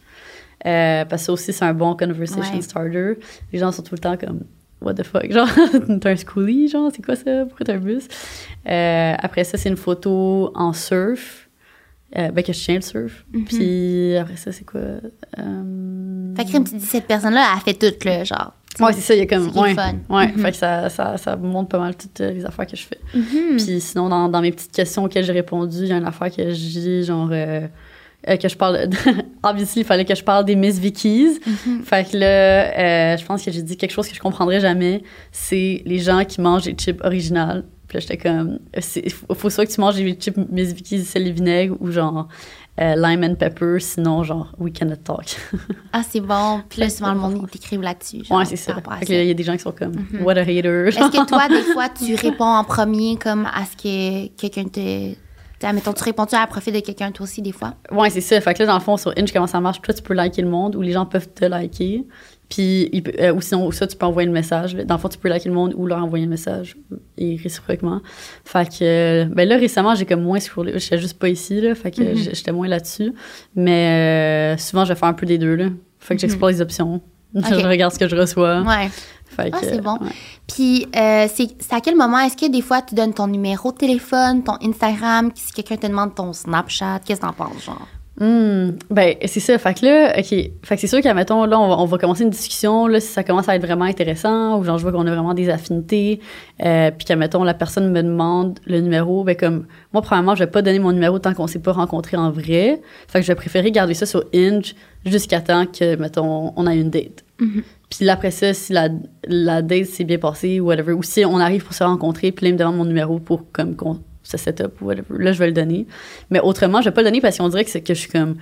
[0.67, 2.63] Euh, parce que ça aussi, c'est un bon conversation Ouais.
[2.63, 3.15] starter.
[3.53, 4.41] Les gens sont tout le temps comme
[4.83, 5.31] What the fuck?
[5.31, 5.47] Genre,
[6.01, 7.45] t'as un schoolie, genre, c'est quoi ça?
[7.47, 8.09] Pourquoi t'as un bus?
[8.69, 11.50] Euh, après ça, c'est une photo en surf.
[12.19, 13.25] Euh, ben, que je tiens le surf.
[13.33, 13.45] Mhm.
[13.45, 14.81] Puis après ça, c'est quoi?
[14.81, 16.35] Euh...
[16.37, 18.53] Fait que comme tu dis, cette personne-là, elle fait tout, là, genre.
[18.81, 19.49] Ouais, c'est ça, il y a comme.
[19.57, 19.95] Ouais, fun.
[20.09, 20.43] ouais Mhm.
[20.43, 22.99] fait que ça, ça, ça montre pas mal toutes euh, les affaires que je fais.
[23.15, 23.57] Mhm.
[23.57, 26.31] Puis sinon, dans, dans mes petites questions auxquelles j'ai répondu, il y a une affaire
[26.35, 27.67] que dis, genre, euh,
[28.29, 28.89] euh, que je parle.
[28.89, 28.97] De...
[29.45, 31.39] Obviously, il fallait que je parle des Miss Vickies.
[31.47, 31.83] Mhm.
[31.85, 35.03] Fait que là, je pense que j'ai dit quelque chose que je comprendrais jamais.
[35.31, 37.65] C'est les gens qui mangent des chips originales.
[37.91, 38.61] Puis là, j'étais comme,
[39.05, 41.91] il faut, faut soit que tu manges des chips Miss Vickies sel et vinaigre ou
[41.91, 42.29] genre
[42.81, 45.37] euh, lime and pepper, sinon genre we cannot talk.
[45.93, 46.63] Ah, c'est bon.
[46.69, 48.23] Puis là, souvent, le monde, ils t'écrivent là-dessus.
[48.31, 48.77] ouais, c'est ça.
[49.09, 50.23] il y a des gens qui sont comme, Mhm.
[50.23, 50.87] what a hater.
[50.87, 55.15] Est-ce que toi, des fois, tu réponds en premier comme à ce que quelqu'un te.
[55.75, 57.75] Mettons, tu réponds-tu à la profil de quelqu'un, toi aussi, des fois?
[57.91, 58.41] Ouais, c'est ça.
[58.41, 59.83] Fait que là, dans le fond, sur Inch, comment ça marche?
[59.83, 62.07] Toi, tu peux liker le monde ou les gens peuvent te liker.
[62.51, 64.75] Puis, il peut- euh, ou sinon, ça, tu peux envoyer le message.
[64.75, 64.85] là.
[64.85, 66.77] Dans le fond, tu peux liker le monde ou leur envoyer un message
[67.17, 68.01] et réciproquement.
[68.45, 70.73] Fait que, ben là, récemment, j'ai comme moins scrollé.
[70.79, 71.75] J'étais juste pas ici, là.
[71.77, 72.17] Fait que Mhm.
[72.17, 73.13] j'- j'étais moins là-dessus.
[73.55, 75.67] Mais euh, souvent, je vais faire un peu des deux, là.
[76.01, 77.01] Fait que j'explore les options.
[77.37, 77.45] Ok.
[77.49, 78.63] Je regarde ce que je reçois.
[78.63, 78.89] Ouais.
[79.27, 79.93] Fait Ah, c'est bon.
[80.01, 80.11] ouais.
[80.53, 83.71] Puis, euh, c'est c'est à quel moment est-ce que des fois tu donnes ton numéro
[83.71, 87.87] de téléphone, ton Instagram, si quelqu'un te demande ton Snapchat, qu'est-ce que t'en penses, genre?
[88.21, 89.57] Hmm, ben, c'est ça.
[89.57, 90.27] Fait que là, OK.
[90.29, 93.01] Fait que c'est sûr qu'à mettons, là, on va, on va commencer une discussion, là,
[93.01, 95.49] si ça commence à être vraiment intéressant, ou genre, je vois qu'on a vraiment des
[95.49, 96.21] affinités,
[96.63, 100.45] euh, puis qu'à mettons, la personne me demande le numéro, ben, comme, moi, premièrement, je
[100.45, 102.83] vais pas donner mon numéro tant qu'on s'est pas rencontré en vrai.
[103.09, 104.75] Fait que je vais préférer garder ça sur Inge
[105.07, 107.25] jusqu'à temps que, mettons, on a une date.
[107.41, 107.63] Mhm.
[107.89, 108.89] Puis là, après ça, si la,
[109.27, 112.45] la date s'est bien passée ou whatever, ou si on arrive pour se rencontrer, puis
[112.45, 115.33] là, il me demande mon numéro pour comme qu'on se set up ou whatever, là,
[115.33, 115.87] je vais le donner.
[116.31, 118.11] Mais autrement, je vais pas le donner parce qu'on dirait que, c'est- que je suis
[118.11, 118.37] comme.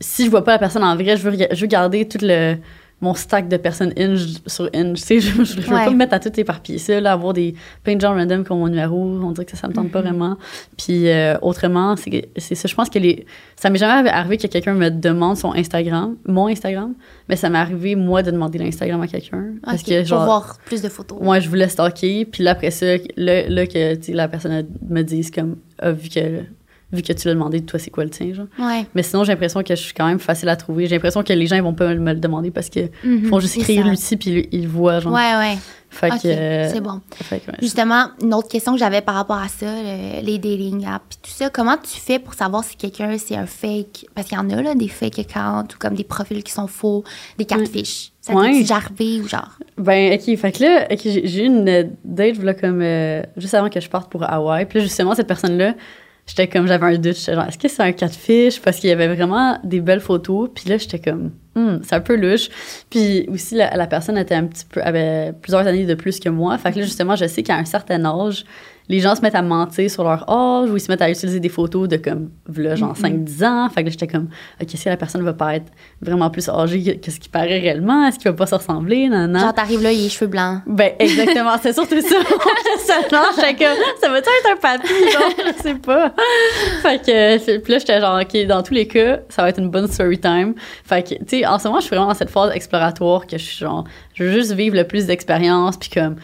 [0.00, 2.56] Si je vois pas la personne en vrai, je veux, je veux garder tout le,
[3.02, 4.98] mon stack de personnes Inge sur Inge.
[4.98, 7.34] Tu sais, je, je, je veux pas me mettre à tout éparpiller ça, là, avoir
[7.34, 7.54] des,
[7.84, 8.96] plein de gens random comme mon numéro.
[8.98, 10.06] On dirait que ça, ça me tente pas Mhm.
[10.08, 10.36] vraiment.
[10.78, 12.68] Puis euh, autrement, c'est ça.
[12.68, 13.26] Je pense que les.
[13.56, 16.94] Ça m'est jamais arrivé que quelqu'un me demande son Instagram, mon Instagram,
[17.28, 19.54] mais ça m'est arrivé, moi, de demander l'Instagram à quelqu'un.
[19.62, 20.24] Parce que, pour genre.
[20.24, 21.18] voir plus de photos.
[21.20, 25.30] Moi, je voulais stalker, puis là, après ça, là, là que la personne me dise
[25.30, 26.42] comme, ah, vu que,
[26.92, 28.46] vu que tu l'as demandé, toi, c'est quoi le tien, genre.
[28.58, 28.86] Ouais.
[28.94, 30.86] Mais sinon, j'ai l'impression que je suis quand même facile à trouver.
[30.86, 33.26] J'ai l'impression que les gens, ils vont pas me le demander parce qu'ils Mhm.
[33.26, 35.12] font juste écrire l'outil, puis ils, le voient, genre.
[35.12, 35.58] Ouais, ouais.
[35.88, 36.18] Fait que.
[36.22, 37.00] c'est bon.
[37.12, 37.56] fait que, ouais.
[37.62, 41.18] Justement, une autre question que j'avais par rapport à ça, le- les dating apps, puis
[41.22, 44.06] tout ça, comment tu fais pour savoir si quelqu'un c'est un fake?
[44.14, 46.66] Parce qu'il y en a là, des fake accounts ou comme des profils qui sont
[46.66, 47.02] faux,
[47.38, 48.10] des catfish.
[48.20, 48.62] Ça Ouais.
[48.96, 49.56] t'est ou genre?
[49.78, 51.64] Ben, ok, fait que là, ok, j'ai eu une
[52.04, 54.66] date, là, comme, euh, juste avant que je parte pour Hawaï.
[54.66, 55.74] Puis là, justement, cette personne-là,
[56.26, 57.16] j'étais comme, j'avais un doute.
[57.16, 58.60] J'étais genre, est-ce que c'est un catfish?
[58.60, 60.50] Parce qu'il y avait vraiment des belles photos.
[60.54, 62.50] Puis là, j'étais comme, Hmm, c'est un peu louche.
[62.90, 66.28] Puis aussi, la, la personne était un petit peu, avait plusieurs années de plus que
[66.28, 66.58] moi.
[66.58, 68.44] Fait que là, justement, je sais qu'à un certain âge,
[68.88, 71.40] les gens se mettent à mentir sur leur âge ou ils se mettent à utiliser
[71.40, 73.68] des photos de comme, là, genre 5-10 ans.
[73.68, 74.28] Fait que là, j'étais comme,
[74.60, 78.06] OK, si la personne va pas être vraiment plus âgée que, ce qui paraît réellement,
[78.06, 79.08] est-ce qu'il va pas se ressembler?
[79.08, 79.40] Non, non.
[79.40, 80.60] Genre, t'arrives là, il a les cheveux blancs.
[80.66, 82.16] Ben, exactement, c'est surtout ça.
[82.86, 86.12] Seulement, j'étais comme, ça va-tu être un papy, genre, je sais pas.
[86.82, 89.70] Fait que, puis là, j'étais genre, OK, dans tous les cas, ça va être une
[89.70, 90.54] bonne story time.
[90.84, 93.36] Fait que, tu sais, en ce moment, je suis vraiment dans cette phase exploratoire que
[93.36, 96.16] je suis genre, je veux juste vivre le plus d'expérience, puis comme,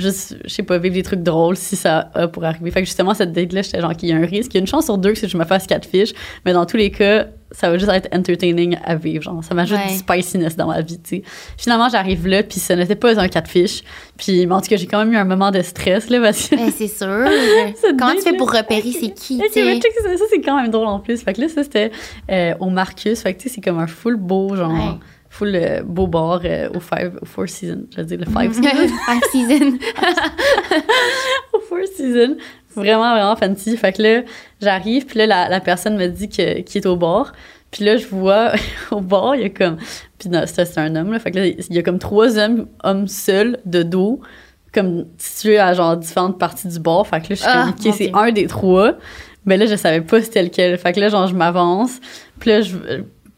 [0.00, 2.70] juste, je sais pas, vivre des trucs drôles si ça a pour arriver.
[2.70, 4.52] Fait que justement, cette date-là, j'étais genre, qu'il y a un risque.
[4.54, 6.12] Il y a une chance sur deux que je me fasse quatre fiches,
[6.44, 9.22] mais dans tous les cas, ça va juste être entertaining à vivre.
[9.22, 9.88] Genre, ça m'ajoute Ouais.
[9.92, 11.22] du spiciness dans ma vie, tu sais.
[11.56, 13.82] Finalement, j'arrive là, puis ce n'était pas un catfish.
[14.18, 16.48] Puis, mais en tout cas, j'ai quand même eu un moment de stress, là, parce
[16.48, 16.56] que.
[16.56, 17.06] Ben, c'est sûr.
[17.98, 19.80] Comment tu fais pour repérer c'est qui, tu mais sais?
[20.02, 21.22] ça, ça, c'est quand même drôle en plus.
[21.22, 21.90] Fait que là, ça, c'était
[22.30, 23.20] euh, au Marcus.
[23.22, 24.98] Fait que, tu sais, c'est comme un full beau, genre, Ouais.
[25.30, 27.86] Full euh, beau bar euh, au, five, au Four Seasons.
[27.94, 28.94] Je veux dire, le Five Seasons.
[29.06, 29.78] Five season.
[31.52, 32.36] au Four Seasons.
[32.74, 33.76] Vraiment, vraiment fancy.
[33.76, 34.22] Fait que là,
[34.60, 37.32] j'arrive, puis là, la, la personne me dit que- qu'il est au bar.
[37.70, 38.52] Puis là, je vois
[38.90, 39.76] au bar, il y a comme.
[40.18, 41.18] Puis non, c'est un homme, là.
[41.18, 44.20] Fait que là, il y a comme trois hommes, hommes seuls, de dos,
[44.72, 47.06] comme situés à genre différentes parties du bar.
[47.06, 48.92] Fait que là, je suis Ah, comme, OK, mon c'est un des trois.
[49.44, 50.76] Mais là, je savais pas c'était lequel.
[50.78, 51.98] Fait que là, genre, je m'avance.
[52.38, 52.76] Puis là, je,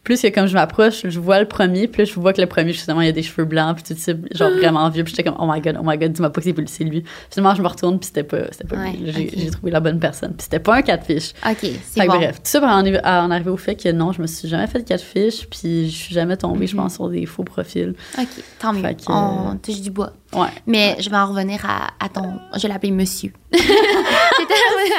[0.03, 1.85] plus que comme je m'approche, je vois le premier.
[1.95, 3.75] Là, je vois que le premier, justement, il a des cheveux blancs.
[3.77, 5.03] Puis tout ça, genre vraiment vieux.
[5.03, 7.03] Puis j'étais comme, oh my god, oh my god, dis-moi pas que c'est lui.
[7.29, 7.99] Finalement, je me retourne.
[7.99, 9.29] Puis c'était pas, c'était pas Ouais, lui.
[9.37, 10.31] J'ai trouvé la bonne personne.
[10.31, 11.33] Puis c'était pas un catfish.
[11.47, 12.15] OK, c'est bon.
[12.17, 14.27] bref, tout ça pour en, arriver- à en arriver au fait que non, je me
[14.27, 15.45] suis jamais fait de catfish.
[15.49, 17.93] Puis je suis jamais tombée, je pense, sur des faux profils.
[18.17, 18.27] OK,
[18.59, 18.81] tant mieux.
[18.81, 20.13] Que- On touche du bois.
[20.33, 20.47] Ouais.
[20.65, 22.39] Mais je vais en revenir à, à ton.
[22.57, 23.33] Je l'appeler monsieur.
[23.53, 24.53] J'étais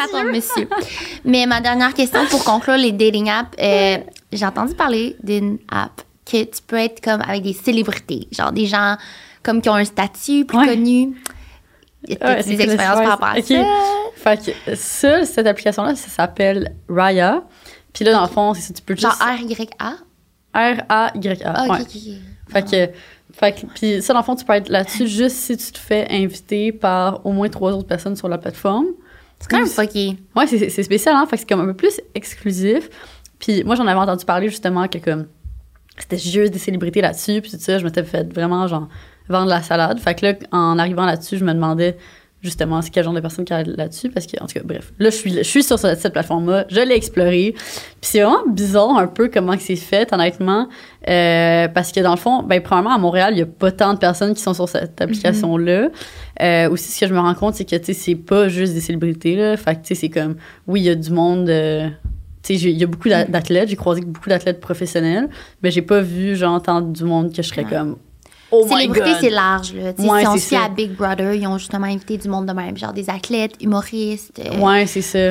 [0.05, 0.69] à ton monsieur.
[1.25, 3.97] Mais ma dernière question pour conclure les dating apps, euh,
[4.33, 8.67] j'ai entendu parler d'une app que tu peux être comme avec des célébrités, genre des
[8.67, 8.97] gens
[9.43, 10.67] comme qui ont un statut plus Ouais.
[10.69, 11.17] connu.
[12.09, 13.65] Y a Ouais, des expériences par rapport à ça?
[14.17, 17.43] Fait que ça, cette application-là, ça s'appelle Raya.
[17.93, 19.07] Puis là, dans le fond, c'est ça, tu peux juste.
[19.07, 19.95] Genre R-Y-A?
[20.55, 21.53] R-A-Y-A.
[21.55, 21.81] Ah, ok, ouais.
[21.81, 22.13] ok, ok.
[22.53, 22.93] Fait que,
[23.35, 25.79] fait que, puis ça, dans le fond, tu peux être là-dessus juste si tu te
[25.79, 28.87] fais inviter par au moins trois autres personnes sur la plateforme.
[29.41, 30.17] C'est quand même fucké.
[30.37, 31.27] Ouais, c'est c'est spécial, hein?
[31.27, 32.89] Fait que c'est comme un peu plus exclusif.
[33.43, 35.27] Puis moi, j'en avais entendu parler justement que comme
[35.99, 38.89] c'était juste des célébrités là-dessus, puis tout ça, je m'étais fait vraiment genre
[39.29, 39.99] vendre la salade.
[39.99, 41.99] Fait que là, en arrivant là-dessus, je me demandais
[42.41, 44.93] justement c'est quel genre de personne qui est là-dessus parce que en tout cas bref.
[44.99, 47.55] Là je suis je suis sur cette, plateforme là je l'ai explorée.
[47.55, 47.63] Puis
[48.01, 50.69] c'est vraiment bizarre un peu comment que c'est fait honnêtement.
[51.09, 53.95] Euh, parce que dans le fond ben premièrement à Montréal il y a pas tant
[53.95, 55.89] de personnes qui sont sur cette application là
[56.69, 58.81] aussi ce que je me rends compte c'est que tu sais c'est pas juste des
[58.81, 59.57] célébrités là.
[59.57, 60.35] Fait que tu sais c'est comme
[60.67, 61.89] oui il y a du monde euh,
[62.49, 65.29] il y a beaucoup d'a- d'athlètes, j'ai croisé beaucoup d'athlètes professionnels,
[65.63, 67.71] mais j'ai pas vu, genre, tant du monde que je serais Ouais.
[67.71, 67.97] comme,
[68.51, 69.73] oh my Célébrité, c'est large.
[69.75, 69.93] Là.
[69.95, 70.65] Tu sais, Ouais, si on c'est se fie ça.
[70.65, 74.39] à Big Brother, ils ont justement invité du monde de même, genre des athlètes, humoristes.
[74.45, 75.31] euh, Ouais, c'est ça.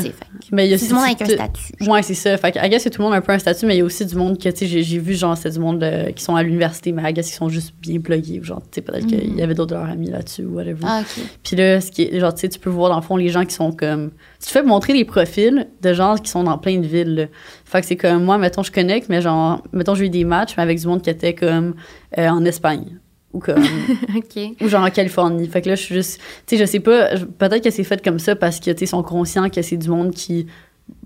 [0.52, 1.74] Mais il y a C'est du monde aussi avec un statut.
[1.90, 2.36] Ouais, c'est ça.
[2.38, 3.82] Fait que, I guess tout le monde a un peu un statut, mais il y
[3.82, 6.36] a aussi du monde que, tu sais, j'ai, vu, genre, c'est du monde qui sont
[6.36, 8.40] à l'université, mais I guess qu'ils sont juste bien plugués.
[8.40, 10.80] ou Genre, tu sais, peut-être qu'il y avait d'autres de leurs amis là-dessus ou whatever.
[10.84, 11.24] Ah, OK.
[11.44, 13.30] Puis là, ce qui est, genre, tu sais, tu peux voir, dans le fond, les
[13.30, 14.10] gens qui sont comme.
[14.42, 17.26] Tu te fais montrer des profils de gens qui sont dans plein de villes, là.
[17.64, 20.56] Fait que c'est comme, moi, mettons, je connecte, mais genre, mettons, j'ai eu des matchs,
[20.58, 21.76] mais avec du monde qui était comme
[22.18, 23.00] euh, en Espagne.
[23.34, 23.64] Ou comme.
[24.62, 25.48] Ou genre en Californie.
[25.48, 26.20] Fait que là, je suis juste.
[26.48, 28.86] Tu sais, je sais pas, peut-être que c'est fait comme ça parce que, tu sais,
[28.86, 30.48] ils sont conscients que c'est du monde qui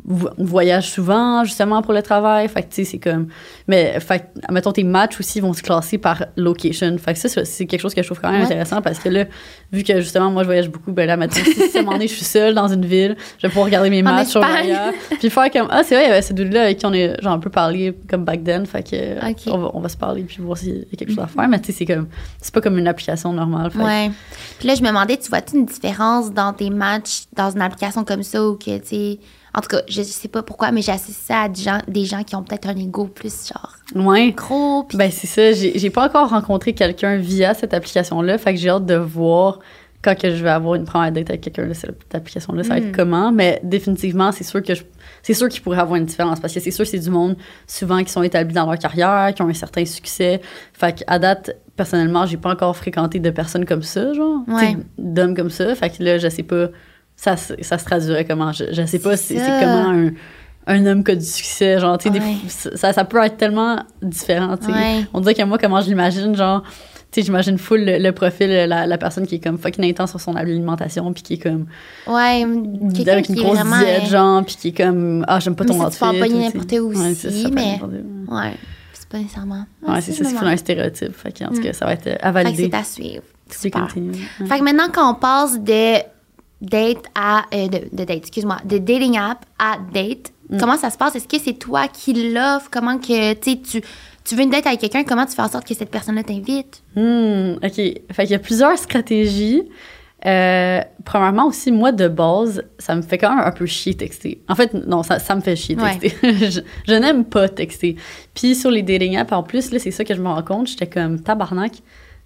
[0.06, 2.48] vo- voyagent souvent, justement, pour le travail.
[2.48, 3.28] Fait que, tu sais, c'est comme...
[3.67, 6.95] Mais, fait mettons, tes matchs aussi vont se classer par location.
[6.98, 8.45] Fait que ça, c'est- quelque chose que je trouve quand même Ouais.
[8.45, 9.26] intéressant parce que là,
[9.71, 12.13] vu que, justement, moi, je voyage beaucoup, ben là, mettons, si, un moment donné, je
[12.13, 14.41] suis seule dans une ville, je vais pouvoir regarder mes matchs sur.
[14.41, 14.91] Raya.
[15.19, 17.21] Puis faire comme, ah, c'est vrai, il y avait ces deux-là avec qui on est,
[17.21, 18.65] genre, un peu parlé comme back then.
[18.65, 21.24] Fait que, on, va, on va se parler puis voir s'il y a quelque chose
[21.24, 21.48] à faire.
[21.48, 22.08] Mais, tu sais, c'est comme...
[22.41, 23.71] C'est pas comme une application normale.
[23.71, 24.12] Fait Ouais.
[24.60, 28.04] Puis là, je me demandais, tu vois-tu une différence dans tes matchs dans une application
[28.04, 29.19] comme ça ou que, tu sais.
[29.58, 32.24] En tout cas, je sais pas pourquoi, mais j'associe ça à des gens, des gens
[32.24, 34.32] qui ont peut-être un ego plus genre Ouais.
[34.32, 34.86] gros.
[34.94, 35.54] Ben, c'est ça.
[35.54, 38.38] J'ai pas encore rencontré quelqu'un via cette application-là.
[38.38, 39.60] Fait que j'ai hâte de voir
[40.04, 42.78] quand que je vais avoir une première date avec quelqu'un de cette application-là, ça va
[42.80, 43.32] être comment.
[43.32, 44.84] Mais définitivement, c'est sûr que je-
[45.24, 47.36] c'est sûr qu'il pourrait avoir une différence parce que c'est sûr que c'est du monde
[47.65, 50.41] souvent qui sont établis dans leur carrière, qui ont un certain succès.
[50.74, 54.41] Fait qu'à date, personnellement, j'ai pas encore fréquenté de personnes comme ça, genre.
[54.48, 54.78] Ouais.
[55.00, 55.74] D'hommes comme ça.
[55.74, 56.68] Fait que là, je sais pas.
[57.15, 58.51] Ça, se- ça se traduirait comment?
[58.51, 60.10] Je, je sais pas C'est comment un,
[60.67, 61.80] un homme qui a du succès.
[61.80, 62.36] Genre, tu sais, des- Ouais.
[62.75, 64.71] ça, ça peut être tellement différent, tu sais.
[64.73, 65.06] Ouais.
[65.13, 66.62] On dirait que moi, comment je l'imagine, genre,
[67.12, 70.10] tu sais, j'imagine full le, le profil, la, la personne qui est comme fucking intense
[70.10, 71.67] sur son alimentation, puis qui est comme.
[72.06, 72.45] Ouais,
[72.93, 73.78] quelqu'un avec qui une est grosse vraiment.
[73.80, 75.23] diète, euh, genre, puis qui est comme.
[75.28, 75.97] Ah, j'aime pas ton outfit.
[75.99, 77.80] tu peux n'importe où Ouais, aussi, c'est ça, mais-.
[78.28, 78.54] Ouais,
[78.91, 79.65] c'est pas nécessairement.
[79.88, 81.15] Ouais, c'est ça, c'est full un stéréotype.
[81.15, 81.63] Fait que, en tout Mm.
[81.63, 82.69] cas, ça va être euh, à Fait que valider.
[82.69, 83.23] c'est à suivre.
[83.49, 83.88] Super.
[83.95, 84.47] Ouais.
[84.47, 85.99] Fait que maintenant, quand on passe de
[86.62, 87.46] date à.
[87.54, 90.58] euh, de, de date, excuse-moi, de dating app à date, Mm.
[90.60, 91.15] comment ça se passe?
[91.15, 92.70] Est-ce que c'est toi qui l'offre?
[92.72, 95.74] Comment que, tu tu, veux une date avec quelqu'un, comment tu fais en sorte que
[95.74, 96.84] cette personne-là t'invite?
[96.96, 97.74] Hmm, OK.
[97.74, 99.63] Fait qu'il y a plusieurs stratégies.
[100.26, 104.41] Euh, premièrement aussi, moi, de base, ça me fait quand même un peu chier texter.
[104.48, 105.98] En fait, non, ça, ça me fait chier Ouais.
[105.98, 106.34] texter.
[106.52, 107.96] je je n'aime pas texter.
[108.36, 110.68] Puis sur les dating apps, en plus, là, c'est ça que je me rends compte.
[110.68, 111.74] J'étais comme, tabarnak,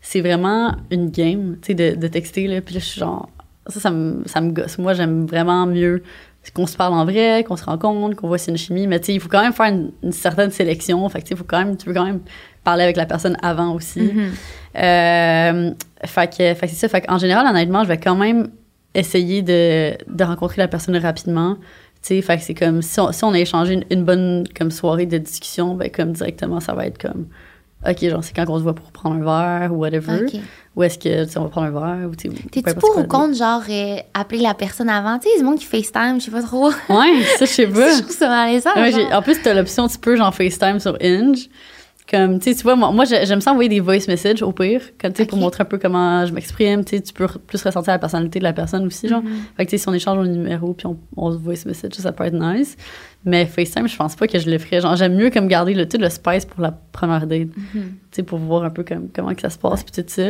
[0.01, 2.59] c'est vraiment une game, tu sais, de, de texter, là.
[2.61, 3.29] Puis là, je suis genre,
[3.69, 4.77] ça, ça me, ça me gosse.
[4.77, 6.03] Moi, j'aime vraiment mieux
[6.53, 8.87] qu'on se parle en vrai, qu'on se rencontre, qu'on voit si c'est une chimie.
[8.87, 11.07] Mais tu sais, il faut quand même faire une, une certaine sélection.
[11.09, 12.21] Fait que tu sais, il faut quand même, tu veux quand même
[12.63, 14.01] parler avec la personne avant aussi.
[14.01, 14.31] Mhm.
[14.77, 15.71] Euh,
[16.05, 16.87] fait que, fait que c'est ça.
[16.87, 18.49] Fait qu'en général, honnêtement, je vais quand même
[18.95, 21.57] essayer de, de rencontrer la personne rapidement.
[22.01, 24.45] Tu sais, fait que c'est comme si on, si on a échangé une, une bonne
[24.57, 27.27] comme soirée de discussion, ben comme directement, ça va être comme
[27.87, 30.25] OK, genre, c'est quand qu'on se voit pour prendre un verre ou whatever.
[30.25, 30.39] OK.
[30.75, 33.03] Ou est-ce que, tu sais, on va prendre un verre ou, tu T'es-tu pour ou
[33.03, 35.17] contre, genre, euh, appeler la personne avant?
[35.17, 36.69] Tu sais, du monde qui FaceTime, je sais pas trop.
[36.89, 37.95] Ouais, ça, je sais pas.
[37.95, 38.73] je trouve ça malaisant.
[38.75, 41.47] Ouais, en plus, t'as l'option, tu peux genre FaceTime sur Inge.
[42.09, 44.51] Comme, tu sais, tu vois, moi, moi j'ai- j'aime ça envoyer des voice messages au
[44.51, 46.83] pire, comme, tu sais, pour montrer un peu comment je m'exprime.
[46.83, 49.21] Tu sais, tu peux plus ressentir la personnalité de la personne aussi, genre.
[49.21, 49.29] Mhm.
[49.57, 51.91] Fait que, tu sais, si on échange nos numéros puis on, on se voice message,
[51.93, 52.75] ça, peut être nice.
[53.25, 54.81] Mais FaceTime, je pense pas que je le ferais.
[54.81, 57.49] Genre, j'aime mieux comme garder le, tu sais, le spice pour la première date.
[57.73, 60.29] Tu sais, pour voir un peu comme, comment que ça se passe puis tout ça.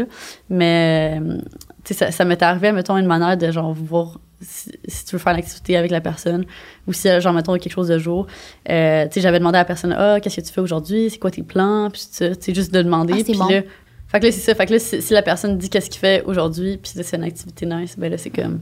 [0.49, 1.37] Mais, euh,
[1.85, 5.15] tu sais, ça, ça m'est arrivé, mettons, une manière de, genre, voir si, si tu
[5.15, 6.45] veux faire l'activité avec la personne
[6.87, 8.27] ou si, genre, mettons, quelque chose de jour.
[8.69, 11.09] Euh, tu sais, j'avais demandé à la personne, ah, qu'est-ce que tu fais aujourd'hui?
[11.09, 11.89] C'est quoi tes plans?
[11.91, 12.07] Puis.
[12.11, 13.13] Tu sais, juste de demander.
[13.19, 13.47] Ah, puis bon.
[13.47, 13.61] là,
[14.07, 14.55] fait que là, c'est ça.
[14.55, 17.23] Fait que là, si, si la personne dit qu'est-ce qu'il fait aujourd'hui, puis c'est une
[17.23, 18.61] activité nice, ben là, c'est comme.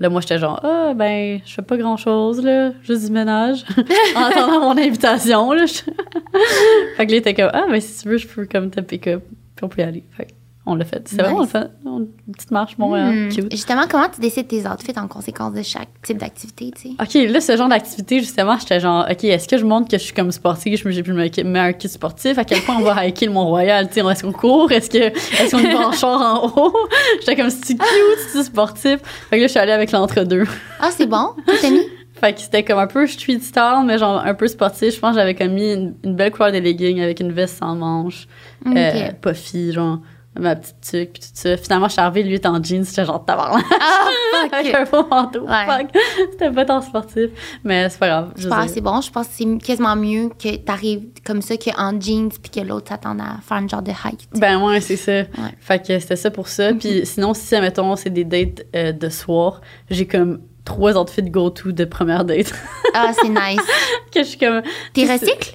[0.00, 3.64] Là, moi, j'étais genre, ah, ben, je fais pas grand-chose, là, juste du ménage,
[4.14, 5.66] en attendant mon invitation, là.
[5.66, 8.80] fait que là, il était comme, ah, ben, si tu veux, je peux comme te
[8.80, 9.24] pick-up,
[9.56, 10.04] puis on peut y aller.
[10.16, 10.30] Fait que
[10.70, 11.02] on l'a fait.
[11.06, 11.24] C'est Nice.
[11.24, 11.68] vraiment le fun.
[11.84, 13.28] Une petite marche, Montréal, Hmm.
[13.30, 13.50] cute.
[13.50, 16.94] Justement, comment tu décides tes outfits en conséquence de chaque type d'activité, tu sais?
[17.24, 20.02] OK, là, ce genre d'activité, justement, j'étais genre, OK, est-ce que je montre que je
[20.04, 22.82] suis comme sportive, je me, je me mets un kit sportif, à quel point on
[22.82, 25.88] va hiker le Mont-Royal, tu sais, est-ce qu'on court, est-ce que, est-ce qu'on y va
[25.88, 26.74] en char en haut?
[27.20, 27.82] J'étais comme, c'est cute,
[28.32, 28.98] c'est sportif.
[29.30, 30.44] Fait que là, je suis allée avec l'entre-deux.
[30.80, 31.30] Ah, c'est bon?
[31.46, 31.80] Que t'as mis?
[32.20, 34.92] Fait que c'était comme un peu street style, mais genre un peu sportif.
[34.92, 37.58] Je pense que j'avais comme mis une, une belle couleur de leggings avec une veste
[37.58, 38.26] sans manches,
[38.66, 38.76] Ok.
[38.76, 40.00] euh, puffy, genre,
[40.38, 41.56] ma petite tuque, puis tout ça.
[41.56, 43.64] Finalement, je suis arrivée, lui, était en jeans, j'étais genre tabarnak.
[43.80, 44.08] Ah,
[44.52, 44.74] avec fuck!
[44.74, 45.40] un faux manteau.
[45.46, 45.66] Ouais.
[45.66, 45.88] Fuck.
[46.32, 47.30] C'était pas tant sportif,
[47.64, 48.32] mais c'est pas grave.
[48.36, 48.56] je C'est dire.
[48.58, 49.00] assez bon.
[49.00, 52.88] Je pense que c'est quasiment mieux que t'arrives comme ça qu'en jeans puis que l'autre
[52.90, 54.28] s'attende à faire un genre de hike.
[54.34, 55.12] Ben ouais, c'est ça.
[55.12, 55.26] Ouais.
[55.38, 55.50] Mhm.
[55.60, 56.72] Fait que c'était ça pour ça.
[56.72, 59.60] Puis sinon, si, admettons, c'est des dates euh, de soir,
[59.90, 62.52] j'ai comme trois outfits go-to de première date.
[62.94, 63.60] Ah, c'est nice.
[64.14, 64.62] que je suis comme...
[64.92, 65.54] T'es C'est- recycles?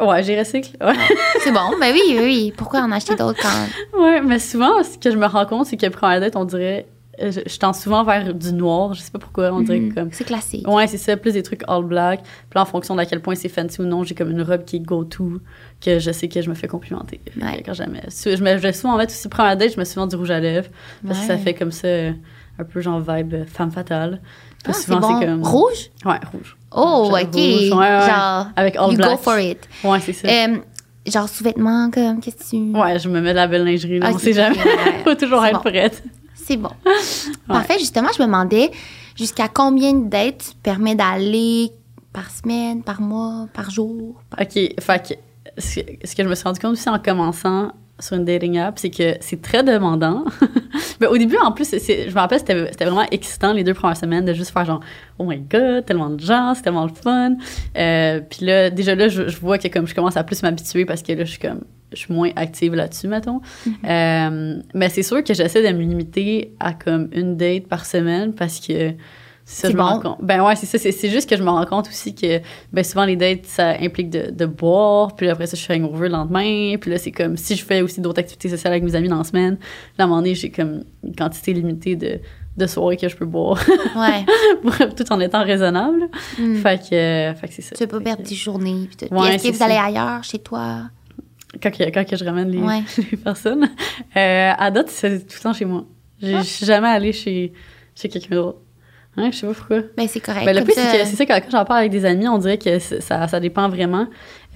[0.00, 0.76] Ouais, j'ai recycle.
[0.80, 0.94] Ouais.
[1.42, 1.70] C'est bon.
[1.80, 2.52] Ben oui, oui, oui.
[2.56, 4.02] Pourquoi en acheter d'autres quand.
[4.02, 6.86] ouais, mais souvent, ce que je me rends compte, c'est que première date, on dirait...
[7.20, 8.94] euh, Je, je tends souvent vers du noir.
[8.94, 9.94] Je sais pas pourquoi, on dirait Mhm.
[9.94, 10.08] comme...
[10.12, 10.66] C'est classique.
[10.66, 12.22] Ouais, c'est ça, plus des trucs all black.
[12.22, 14.40] Puis là, en fonction de à quel point c'est fancy ou non, j'ai comme une
[14.42, 15.40] robe qui est go-to,
[15.84, 17.20] que je sais que je me fais complimenter.
[17.40, 17.62] Ouais.
[17.64, 18.02] Quand jamais.
[18.08, 20.40] Je me je vais souvent mettre aussi première date, je mets souvent du rouge à
[20.40, 20.68] lèvres.
[21.06, 22.12] Parce que ça fait comme ça, euh,
[22.58, 24.20] un peu genre vibe euh, femme fatale.
[24.22, 25.20] Ah, Puis c'est souvent, bon.
[25.20, 25.42] c'est comme.
[25.42, 25.90] Rouge?
[26.06, 26.56] Ouais, rouge.
[26.74, 27.34] Oh, ok.
[27.34, 27.68] ouais, ouais.
[27.70, 29.10] Genre, Avec all you black.
[29.10, 29.68] go for it.
[29.84, 30.28] Ouais, c'est ça.
[30.28, 30.58] Euh,
[31.06, 32.76] genre sous-vêtements, comme, qu'est-ce que tu.
[32.78, 34.56] Ouais, je me mets de la belle lingerie, là, on Ok, sait jamais.
[34.56, 35.00] ouais.
[35.04, 35.70] Faut toujours être bon.
[35.70, 36.02] prête.
[36.34, 36.70] C'est bon.
[37.48, 37.78] Parfait.
[37.78, 38.70] Justement, je me demandais,
[39.16, 41.70] jusqu'à combien de dates tu permets d'aller
[42.12, 44.14] par semaine, par mois, par jour?
[44.40, 45.14] OK, fait que
[45.60, 45.80] ce
[46.14, 49.16] que je me suis rendu compte aussi en commençant sur une dating app, c'est que
[49.20, 50.24] c'est très demandant.
[51.00, 53.96] Mais au début, en plus, je me rappelle, c'était c'était vraiment excitant les deux premières
[53.96, 54.80] semaines de juste faire genre,
[55.18, 57.36] oh my god, tellement de gens, c'est tellement le fun.
[57.76, 60.84] Euh, puis là, déjà là, je, je vois que comme je commence à plus m'habituer
[60.84, 61.62] parce que là, je suis comme,
[61.92, 63.40] je suis moins active là-dessus, mettons.
[63.84, 68.34] Euh, mais c'est sûr que j'essaie de me limiter à comme une date par semaine
[68.34, 68.92] parce que
[69.44, 70.00] ça, je rends bon.
[70.10, 70.18] compte.
[70.22, 70.78] Ben ouais, c'est ça.
[70.78, 72.40] C'est c'est juste que je me rends compte aussi que
[72.72, 75.14] ben souvent les dates, ça implique de, de boire.
[75.16, 76.76] Puis après ça, je suis hangover le lendemain.
[76.80, 79.18] Puis là, c'est comme si je fais aussi d'autres activités sociales avec mes amis dans
[79.18, 79.58] la semaine.
[79.98, 82.20] Là, à un moment donné, j'ai comme une quantité limitée de,
[82.56, 83.58] de soirées que je peux boire
[83.96, 84.24] Ouais.
[84.96, 86.08] tout en étant raisonnable.
[86.38, 86.54] Mm.
[86.56, 87.74] Fait que, euh, fait que c'est ça.
[87.74, 88.88] Tu veux pas Fait perdre que tes journées.
[88.96, 89.14] Puis tout.
[89.14, 89.64] Ouais, Est-ce que vous ça.
[89.66, 90.82] allez ailleurs, chez toi?
[91.62, 92.82] Quand, que- quand que je ramène les, Ouais.
[93.10, 93.68] les personnes.
[94.16, 95.84] Euh, à date, c'est tout le temps chez moi.
[96.22, 97.52] Je suis jamais allée chez,
[97.94, 98.58] chez quelqu'un d'autre.
[99.16, 99.78] Hein, je sais pas pourquoi.
[99.96, 100.46] Ben, c'est correct.
[100.46, 102.58] Ben, le plus, ça, c'est ça, quand, quand j'en parle avec des amis, on dirait
[102.58, 104.06] que ça, ça dépend vraiment.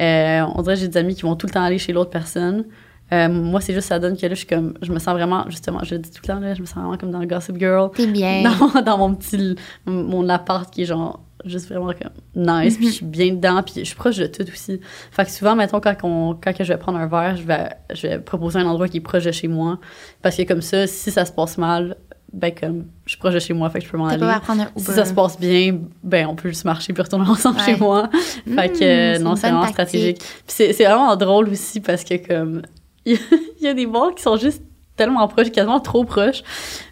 [0.00, 2.10] Euh, on dirait que j'ai des amis qui vont tout le temps aller chez l'autre
[2.10, 2.64] personne.
[3.12, 5.44] Euh, moi, c'est juste, ça donne que là, je suis comme, je me sens vraiment,
[5.48, 7.26] justement, je le dis tout le temps, là, je me sens vraiment comme dans le
[7.26, 7.90] Gossip Girl.
[7.94, 8.42] T'es bien.
[8.74, 12.92] Dans, dans mon petit, mon appart qui est genre, juste vraiment comme nice, puis je
[12.92, 14.80] suis bien dedans, puis je suis proche de tout aussi.
[15.10, 17.68] Fait que souvent, mettons, quand, on, quand que je vais prendre un verre, je vais,
[17.94, 19.78] je vais proposer un endroit qui est proche de chez moi.
[20.22, 21.96] Parce que comme ça, si ça se passe mal,
[22.36, 24.18] ben comme, je suis proche de chez moi, fait que je peux m'en aller.
[24.20, 24.72] pas prendre un Uber.
[24.80, 27.64] Si ça se passe bien, ben on peut juste marcher puis retourner ensemble Ouais.
[27.64, 28.10] chez moi.
[28.12, 29.72] fait que c'est non, c'est vraiment tactique.
[29.74, 30.18] stratégique.
[30.18, 32.62] Puis c'est c'est vraiment drôle aussi parce que comme
[33.06, 33.18] il
[33.60, 34.62] y, a- des bars qui sont juste
[34.96, 36.42] tellement proches, quasiment trop proches.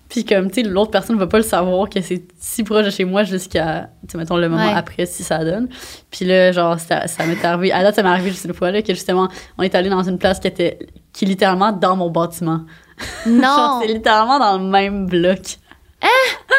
[0.09, 2.91] Puis comme tu sais l'autre personne va pas le savoir que c'est si proche de
[2.91, 4.73] chez moi jusqu'à tu mettons le moment Ouais.
[4.75, 5.69] après si ça donne.
[6.11, 8.71] Puis là genre ça, ça m'est arrivé à date ça m'est arrivé juste une fois
[8.71, 9.29] là que justement
[9.59, 10.79] on est allé dans une place qui était
[11.13, 12.61] qui est littéralement dans mon bâtiment.
[13.27, 13.81] Non!
[13.81, 15.41] c'est littéralement dans le même bloc.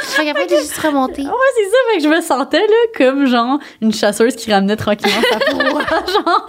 [0.01, 1.21] Je suis pas capable de juste remonter.
[1.25, 4.75] Ouais, c'est ça, fait que je me sentais là comme genre une chasseuse qui ramenait
[4.75, 6.47] tranquillement sa proie, genre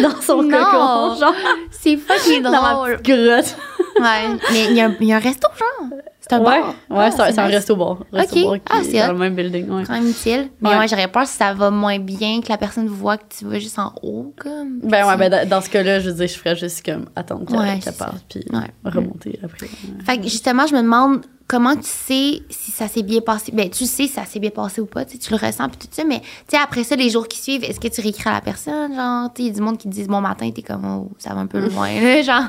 [0.00, 0.58] dans son Non.
[0.58, 1.34] cocon, genre
[1.70, 2.96] C'est fucking dans ma drôle.
[2.98, 3.56] petite grotte.
[4.00, 4.36] Ouais.
[4.50, 4.68] Mais y,
[5.00, 5.88] il y a un resto, genre.
[6.22, 6.68] C'est un ouais, bar?
[6.68, 7.54] ouais, Ah, c'est un nice.
[7.56, 8.04] resto-bar.
[8.12, 8.44] Resto Ok.
[8.44, 9.82] bar qui Ah, est c'est dans le même building, ouais.
[9.84, 10.50] Quand même utile.
[10.60, 10.78] Mais Ouais.
[10.78, 13.58] ouais, j'aurais peur si ça va moins bien, que la personne voit que tu vas
[13.58, 14.78] juste en haut, comme.
[14.84, 17.82] Ben ouais, ben dans- ce cas-là, je veux dire, je ferais juste comme attendre qu'elle
[17.82, 18.44] c'est parte, puis
[18.84, 19.66] remonter après.
[20.06, 23.52] Fait que justement, je me demande comment tu sais si ça s'est bien passé.
[23.52, 25.88] Ben, tu sais si ça s'est bien passé ou pas, tu le ressens puis tout
[25.90, 28.32] ça, mais tu sais, après ça, les jours qui suivent, est-ce que tu réécris à
[28.32, 28.94] la personne?
[28.94, 30.84] Genre, tu sais, il y a du monde qui te dit bon matin, t'es comme,
[30.86, 31.90] oh, ça va un peu loin,
[32.22, 32.44] genre.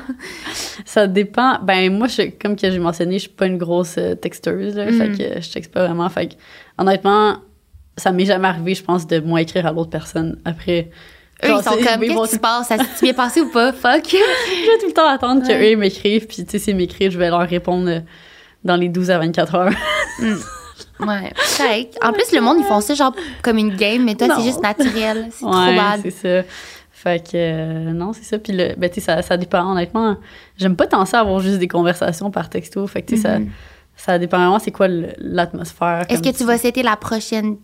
[0.86, 1.58] Ça dépend.
[1.62, 4.90] Ben, moi, je, comme que j'ai mentionné, je suis pas une grosse euh, texteuse, là,
[4.90, 4.98] Mm.
[4.98, 6.08] fait que je texte pas vraiment.
[6.08, 6.34] Fait que,
[6.78, 7.36] honnêtement,
[7.96, 10.90] ça m'est jamais arrivé, je pense, de moins écrire à l'autre personne après.
[11.44, 12.68] Eux, Genre, ils sont comme, qu'est-ce qui se passe?
[12.68, 13.72] Ça s'est bien passé ou pas?
[13.72, 14.04] Fuck.
[14.08, 15.48] Je vais tout le temps attendre Ouais.
[15.48, 18.00] qu'eux ils m'écrivent, puis tu sais, s'ils m'écrivent, je vais leur répondre euh,
[18.64, 19.72] dans les 12 à 24 heures.
[21.00, 21.98] Ouais, correct.
[22.02, 24.62] En plus, le monde, ils font ça genre comme une game, mais toi, c'est juste
[24.62, 25.28] naturel.
[25.32, 26.00] C'est trop ouais, bad.
[26.02, 26.48] c'est ça.
[27.04, 28.38] Fait que, euh, non, c'est ça.
[28.38, 29.70] Puis, le, ben, tu sais, ça, ça dépend.
[29.72, 30.16] Honnêtement,
[30.56, 32.86] j'aime pas tant ça avoir juste des conversations par texto.
[32.86, 33.50] Fait que, tu sais, Mhm.
[33.94, 36.06] ça, ça dépend vraiment c'est quoi l'atmosphère.
[36.08, 37.56] Est-ce que tu vas citer la prochaine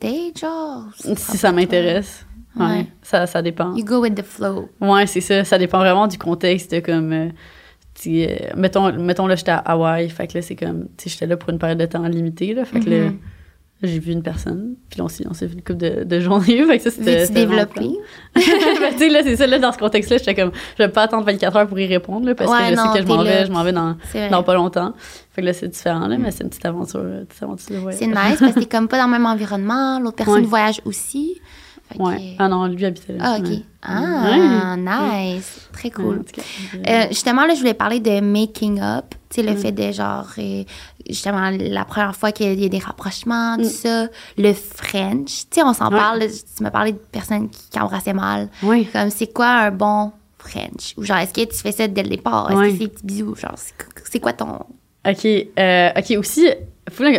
[0.00, 0.84] date, genre?
[0.94, 2.24] Si ça m'intéresse.
[2.56, 2.66] Ouais.
[2.66, 2.86] Ouais.
[3.02, 3.74] Ça, ça dépend.
[3.74, 4.68] You go with the flow.
[4.80, 5.42] Ouais, c'est ça.
[5.42, 6.80] Ça dépend vraiment du contexte.
[6.84, 7.28] Comme, euh,
[7.94, 10.08] tu sais, euh, mettons, mettons là, j'étais à Hawaï.
[10.08, 12.54] Fait que là, c'est comme, tu sais, j'étais là pour une période de temps limitée.
[12.54, 13.10] Là, fait que là.
[13.82, 14.76] J'ai vu une personne.
[14.90, 16.64] Puis on s'est, on s'est vu une couple de, de journées.
[16.66, 17.28] Fait que ça, c'était.
[17.28, 17.90] Développer?
[18.34, 21.02] Ben, tu sais, là, c'est ça, là, dans ce contexte-là, j'étais comme, je vais pas
[21.02, 23.08] attendre 24 heures pour y répondre, là, parce Ouais, que je non, sais que je
[23.08, 23.96] m'en vais, je m'en vais dans,
[24.30, 24.92] dans pas longtemps.
[25.32, 27.80] Fait que là, c'est différent, là, mais c'est une petite aventure, euh, petite aventure de
[27.80, 27.98] voyage.
[28.00, 29.98] C'est nice parce que t'es comme pas dans le même environnement.
[30.00, 30.48] L'autre personne Ouais.
[30.48, 31.40] voyage aussi.
[31.96, 32.36] Que- Ouais.
[32.38, 33.18] Ah non, lui habitait là.
[33.22, 33.46] Ah, ok.
[33.48, 33.62] Ouais.
[33.82, 35.68] Ah, nice.
[35.72, 36.24] Très cool.
[36.24, 36.42] cas,
[36.88, 39.14] Euh, justement, là, je voulais parler de making up.
[39.30, 39.56] Tu sais, le Mm.
[39.58, 40.64] fait de genre, euh,
[41.08, 43.68] justement, la première fois qu'il y a des rapprochements, tout Mm.
[43.68, 44.06] ça.
[44.38, 45.26] Le French.
[45.50, 46.20] Tu sais, on s'en parle.
[46.20, 48.48] Tu m'as parlé de personnes qui, embrassaient mal.
[48.62, 48.86] Oui.
[48.92, 50.94] Comme, c'est quoi un bon French?
[50.96, 52.50] Ou genre, est-ce que tu fais ça dès le départ?
[52.50, 53.34] Est-ce que c'est des petits bisous?
[53.34, 53.74] Genre, c'est-
[54.10, 54.60] c'est quoi ton.
[55.06, 55.26] OK.
[55.26, 56.46] euh, OK, aussi,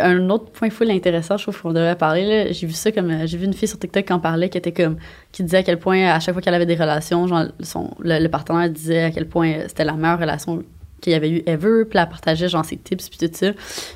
[0.02, 2.50] un autre point full intéressant, je trouve qu'on devrait parler.
[2.52, 3.10] J'ai vu ça comme.
[3.10, 4.98] euh, J'ai vu une fille sur TikTok qui en parlait, qui était comme.
[5.32, 8.28] qui disait à quel point, à chaque fois qu'elle avait des relations, genre, son, le,
[8.28, 10.64] partenaire disait à quel point c'était la meilleure relation
[11.02, 11.86] qu'il y avait eu ever.
[11.90, 13.52] Puis elle partageait, genre, ses tips, puis tout ça.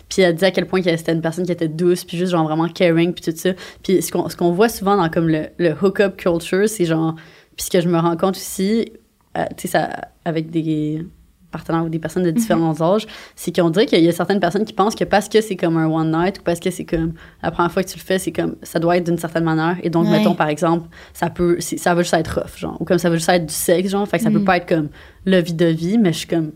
[0.09, 2.45] Puis elle disait à quel point c'était une personne qui était douce, puis juste, genre,
[2.45, 3.51] vraiment caring, puis tout ça.
[3.83, 7.15] Puis ce qu'on qu'on voit souvent dans, comme, le, le hook-up culture, c'est genre.
[7.55, 8.91] Puis ce que je me rends compte aussi,
[9.37, 9.89] euh, tu sais, ça,
[10.25, 11.05] avec des
[11.51, 14.65] partenaires ou des personnes de différents âges, c'est qu'on dirait qu'il y a certaines personnes
[14.65, 17.13] qui pensent que parce que c'est comme un one night ou parce que c'est comme
[17.41, 19.77] la première fois que tu le fais, c'est comme ça doit être d'une certaine manière.
[19.83, 20.11] Et donc, Ouais.
[20.11, 23.15] mettons par exemple, ça peut, ça va juste être rough, genre, ou comme ça va
[23.15, 24.45] juste être du sexe, genre, fait que ça peut Mhm.
[24.45, 24.89] pas être comme
[25.25, 26.51] la vie de vie, mais je suis comme,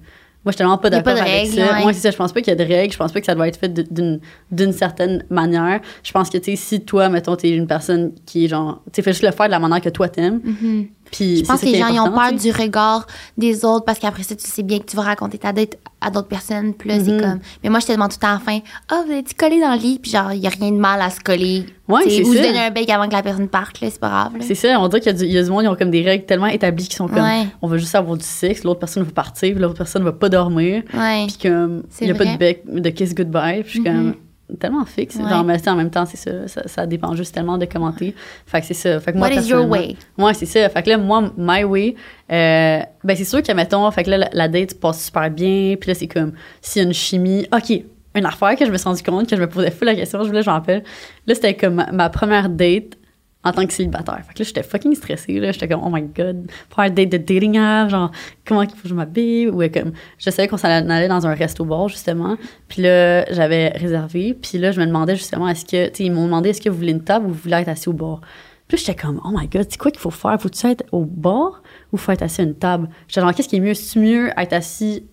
[0.45, 1.73] Moi, je suis tellement pas d'accord de avec règles, ça.
[1.73, 1.83] ouais.
[1.83, 2.11] Moi, c'est ça.
[2.11, 2.91] Je pense pas qu'il y a de règles.
[2.91, 4.19] Je pense pas que ça doit être fait d'une
[4.51, 5.79] d'une certaine manière.
[6.03, 9.01] Je pense que, tu sais, si toi, mettons, t'es une personne qui est genre, tu
[9.01, 10.41] fais juste le faire de la manière que toi t'aimes.
[10.43, 10.87] Mhm.
[11.11, 13.05] Puis Je pense que les gens ils ont peur du regard
[13.37, 16.09] des autres parce qu'après ça, tu sais bien que tu vas raconter ta date à
[16.09, 16.73] d'autres personnes.
[16.73, 17.39] Puis là, c'est comme.
[17.63, 19.61] Mais moi, je te demande tout le temps à la fin Ah, vous êtes collé
[19.61, 19.99] dans le lit?
[20.01, 21.65] Puis genre, il n'y a rien de mal à se coller.
[21.87, 22.43] Ouais, c'est Ou se ça.
[22.47, 24.31] donner un bec avant que la personne parte, là, c'est pas grave.
[24.39, 25.75] C'est ça, on dirait qu'il y, a du- il y a du monde, ils ont
[25.75, 27.45] comme des règles tellement établies qui sont comme, Ouais.
[27.61, 30.83] on veut juste avoir du sexe, l'autre personne veut partir, l'autre personne va pas dormir,
[30.93, 31.25] Ouais.
[31.27, 34.15] puis comme, il y a pas de bec, de kiss goodbye, puis je suis comme,
[34.59, 35.15] tellement fixe.
[35.17, 35.27] Ouais.
[35.29, 38.13] Genre, mais en même temps, c'est ça, ça, ça dépend juste tellement de commenter.
[38.45, 38.99] Fait que c'est ça.
[38.99, 39.95] Fait que moi, What is your way?
[40.17, 40.69] Ouais, c'est ça.
[40.69, 41.95] Fait que là, moi, my way,
[42.31, 45.75] euh, ben c'est sûr que, mettons, fait que là, la, la date passe super bien,
[45.79, 47.83] puis là, c'est comme, s'il y a une chimie, OK,
[48.15, 50.23] une affaire que je me suis rendu compte, que je me posais fou la question,
[50.23, 50.83] je voulais, je m'en rappelle.
[51.27, 52.97] Là, c'était comme ma, première date
[53.43, 54.21] en tant que célibataire.
[54.25, 55.51] Fait que là, j'étais fucking stressée, là.
[55.51, 58.11] J'étais comme, oh my god, un date de dating app, genre,
[58.45, 61.27] comment il faut que je m'habille, ou euh, comme, je savais qu'on s'en allait dans
[61.27, 62.37] un resto-bar, justement.
[62.69, 66.25] Puis là, j'avais réservé, puis là, je me demandais, justement, est-ce que, tu ils m'ont
[66.25, 68.21] demandé, est-ce que vous voulez une table ou vous voulez être assis au bar?
[68.69, 70.39] Puis j'étais comme, oh my god, c'est quoi qu'il faut faire?
[70.41, 71.61] Faut-tu être au bar
[71.91, 72.89] ou faut être assis à une table?
[73.07, 73.73] J'étais genre, qu'est-ce qui est mieux?
[73.73, 75.05] C'est mieux être assis,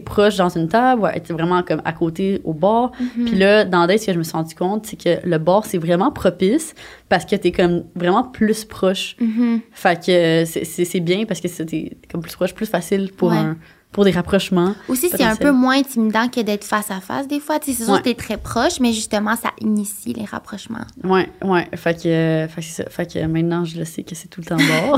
[0.00, 2.92] proche dans une table être vraiment comme à côté au bar?
[3.26, 5.64] Puis là, dans Date, ce que je me suis rendu compte, c'est que le bar,
[5.64, 6.74] c'est vraiment propice
[7.08, 9.16] parce que t'es comme vraiment plus proche.
[9.20, 9.60] Mhm.
[9.72, 13.36] Fait que euh, c'est- bien parce que c'est- comme plus proche, plus facile pour, Ouais.
[13.38, 13.56] un,
[13.92, 14.74] pour des rapprochements.
[14.88, 17.58] Aussi, c'est un peu moins intimidant que d'être face à face des fois.
[17.62, 17.98] C'est sûr Ouais.
[17.98, 20.78] que t'es très proche, mais justement, ça initie les rapprochements.
[21.04, 21.68] Ouais, ouais.
[21.76, 22.88] Fait que, euh, fait que c'est ça.
[22.90, 24.94] Fait que maintenant, je le sais que c'est tout le temps bar.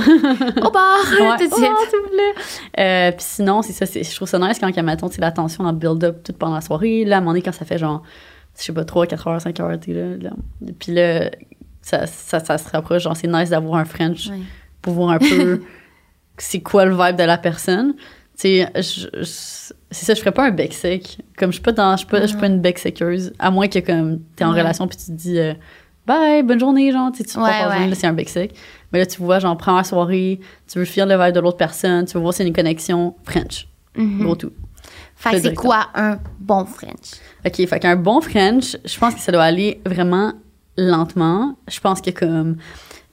[0.64, 1.36] Au bar, Ouais.
[1.38, 1.72] tout de suite.
[1.90, 2.34] S'il vous plaît.
[2.78, 3.84] Euh, puis sinon, c'est ça.
[3.84, 7.04] Je trouve ça nice quand, mettons, la tension en build-up toute pendant la soirée.
[7.04, 8.02] Là, à un moment donné, quand ça fait genre,
[8.56, 10.30] je sais pas, 3, 4 heures, 5 heures, tu sais, là, là.
[10.78, 11.30] Puis là,
[11.82, 13.02] ça, ça, ça se rapproche.
[13.02, 14.38] Genre, c'est nice d'avoir un French Ouais.
[14.82, 15.60] pour voir un peu
[16.38, 17.94] c'est quoi le vibe de la personne.
[18.38, 21.18] Tu sais, c'est ça, je ferais pas un bec sec.
[21.38, 23.32] Comme je suis pas dans, je suis pas, suis pas une bec séqueuse.
[23.38, 25.54] À moins que comme t'es en relation puis tu te dis euh,
[26.06, 27.88] bye, bonne journée, genre, tu sais, tu Ouais, ouais.
[27.88, 28.54] là, c'est un bec sec.
[28.92, 32.04] Mais là, tu vois, genre, première soirée, tu veux fuir le vibe de l'autre personne,
[32.06, 33.68] tu veux voir si c'est une connexion French.
[33.96, 34.22] Mhm.
[34.24, 34.52] Gros tout.
[35.16, 37.20] Fait que c'est quoi un bon French?
[37.46, 40.32] OK, fait qu'un bon French, je pense que ça doit aller vraiment
[40.76, 41.56] lentement.
[41.68, 42.56] Je pense que comme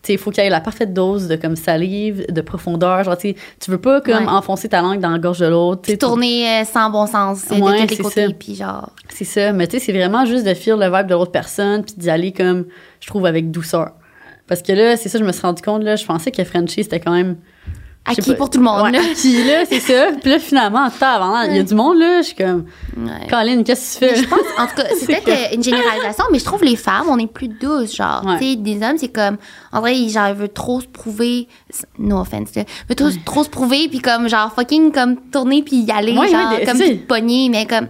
[0.09, 3.35] il faut qu'il y ait la parfaite dose de comme salive, de profondeur, genre tu
[3.67, 4.27] veux pas comme Ouais.
[4.29, 7.87] enfoncer ta langue dans la gorge de l'autre, tourner euh, sans bon sens Ouais, de
[7.87, 8.33] tous les côtés.
[8.33, 8.89] Puis genre.
[9.09, 11.83] c'est ça, mais tu sais c'est vraiment juste de fuir le vibe de l'autre personne
[11.83, 12.65] puis d'y aller comme
[12.99, 13.91] je trouve avec douceur.
[14.47, 16.83] Parce que là, c'est ça je me suis rendu compte là, je pensais que Frenchie
[16.83, 17.37] c'était quand même
[18.03, 18.81] Acquis pour tout le monde.
[18.81, 18.99] Ouais, là.
[19.11, 20.07] acquis, là, c'est ça.
[20.19, 22.65] Puis là finalement, attends, avant, il y a du monde là, je suis comme
[22.97, 23.27] Ouais.
[23.29, 26.25] Caroline, qu'est-ce que tu Mais fais je pense, en tout cas, c'est peut-être une généralisation,
[26.31, 28.23] mais je trouve les femmes, on est plus douces, genre.
[28.25, 28.39] Ouais.
[28.39, 29.37] Tu sais, des hommes, c'est comme,
[29.71, 31.47] en vrai, ils, genre, ils veulent trop se prouver,
[31.99, 35.61] no offense, là, ils veulent trop, trop se prouver, puis comme, genre, fucking, comme, tourner,
[35.63, 37.87] puis y aller, Ouais, genre, comme, puis te pogner, mais comme,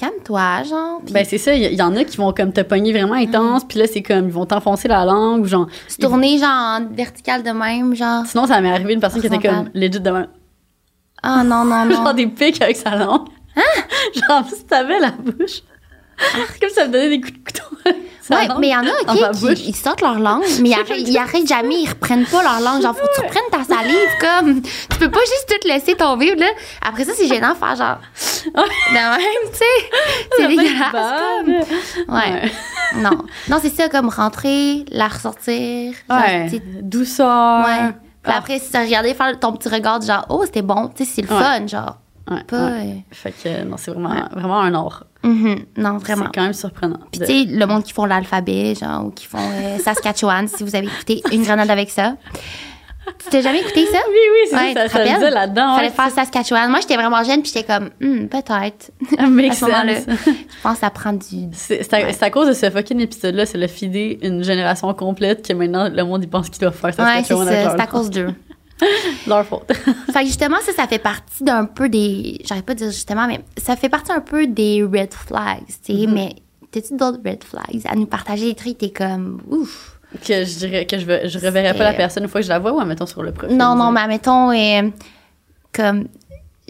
[0.00, 1.00] calme-toi, genre.
[1.10, 3.64] Ben c'est ça, il y, y en a qui vont comme te pogner vraiment intense,
[3.64, 6.86] puis là c'est comme ils vont t'enfoncer la langue ou genre se tourner, genre, en
[6.90, 8.24] vertical de même, genre.
[8.26, 10.28] Sinon ça m'est arrivé une personne qui était comme legit de même.
[11.22, 12.12] Ah, non, non, Genre non.
[12.14, 13.28] des pics avec sa langue.
[14.14, 15.62] genre si t'avais la bouche.
[16.60, 17.90] comme ça me donnait des coups de couteau.
[18.30, 19.54] Langue mais il y en a, dans ma OK, bouche.
[19.54, 22.82] qui ils sortent leur langue, mais ils arrêtent, jamais, ils reprennent pas leur langue.
[22.82, 24.62] Genre, faut que tu reprennes ta salive, comme.
[24.62, 26.46] Tu peux pas juste tout laisser tomber, là.
[26.86, 27.98] Après ça, c'est gênant de faire genre.
[28.44, 29.64] De même, tu sais.
[30.38, 30.92] C'est dégueulasse.
[30.92, 32.14] comme.
[32.16, 32.50] Ouais.
[32.96, 33.24] Non.
[33.48, 35.92] Non, c'est ça, comme rentrer, la ressortir.
[36.08, 36.50] Ouais.
[36.82, 37.64] Douceur.
[37.64, 37.92] ouais.
[38.22, 38.38] Puis Ah.
[38.38, 40.88] après, si t'as regardé faire ton petit regard, genre, oh, c'était bon.
[40.94, 41.42] Tu sais, c'est le Ouais.
[41.42, 41.96] fun, genre.
[42.30, 42.56] Ouais, Pas.
[42.66, 43.04] ouais.
[43.12, 45.04] Fait que non, c'est vraiment, vraiment un art.
[45.22, 45.64] Mhm.
[45.76, 46.24] Non, vraiment.
[46.26, 46.98] C'est quand même surprenant.
[47.10, 50.48] Puis de- tu sais, le monde qui font l'alphabet, genre, ou qui font euh, Saskatchewan,
[50.48, 52.14] si vous avez écouté Une grenade avec ça.
[53.18, 53.98] Tu t'as jamais écouté ça?
[54.08, 55.74] Oui, oui, c'est Ouais, ça, ça, disait là-dedans.
[55.74, 56.70] Fallait faire Saskatchewan.
[56.70, 58.92] Moi, j'étais vraiment jeune, puis j'étais comme, Hmm, peut-être.
[59.28, 59.94] make à ce moment-là.
[59.98, 61.48] Je pense que ça prend du.
[61.52, 62.12] C'est à, Ouais.
[62.12, 65.88] c'est à cause de ce fucking épisode-là, c'est le fider une génération complète que maintenant
[65.88, 67.02] le monde il pense qu'il doit faire ça.
[67.04, 67.22] Ouais.
[67.24, 68.28] C'est à cause d'eux.
[69.26, 69.72] leur faute.
[70.12, 72.40] Fait que justement, ça, ça fait partie d'un peu des.
[72.44, 75.94] J'arrive pas à dire justement, mais ça fait partie un peu des red flags, tu
[76.00, 76.06] sais.
[76.06, 76.12] Mhm.
[76.14, 76.34] Mais
[76.70, 78.46] t'as-tu d'autres red flags à nous partager?
[78.46, 78.78] Des trucs?
[78.78, 79.98] T'es comme, ouf.
[80.26, 82.44] que je dirais que je, veux, je reverrai pas la C'était- personne une fois que
[82.46, 83.56] je la vois ou mettons sur le profil.
[83.56, 84.90] Non, non, mais admettons, euh,
[85.72, 86.08] comme,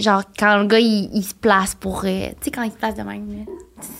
[0.01, 2.03] genre, quand le gars, il, il se place pour.
[2.05, 3.46] euh, tu sais, quand il se place de même.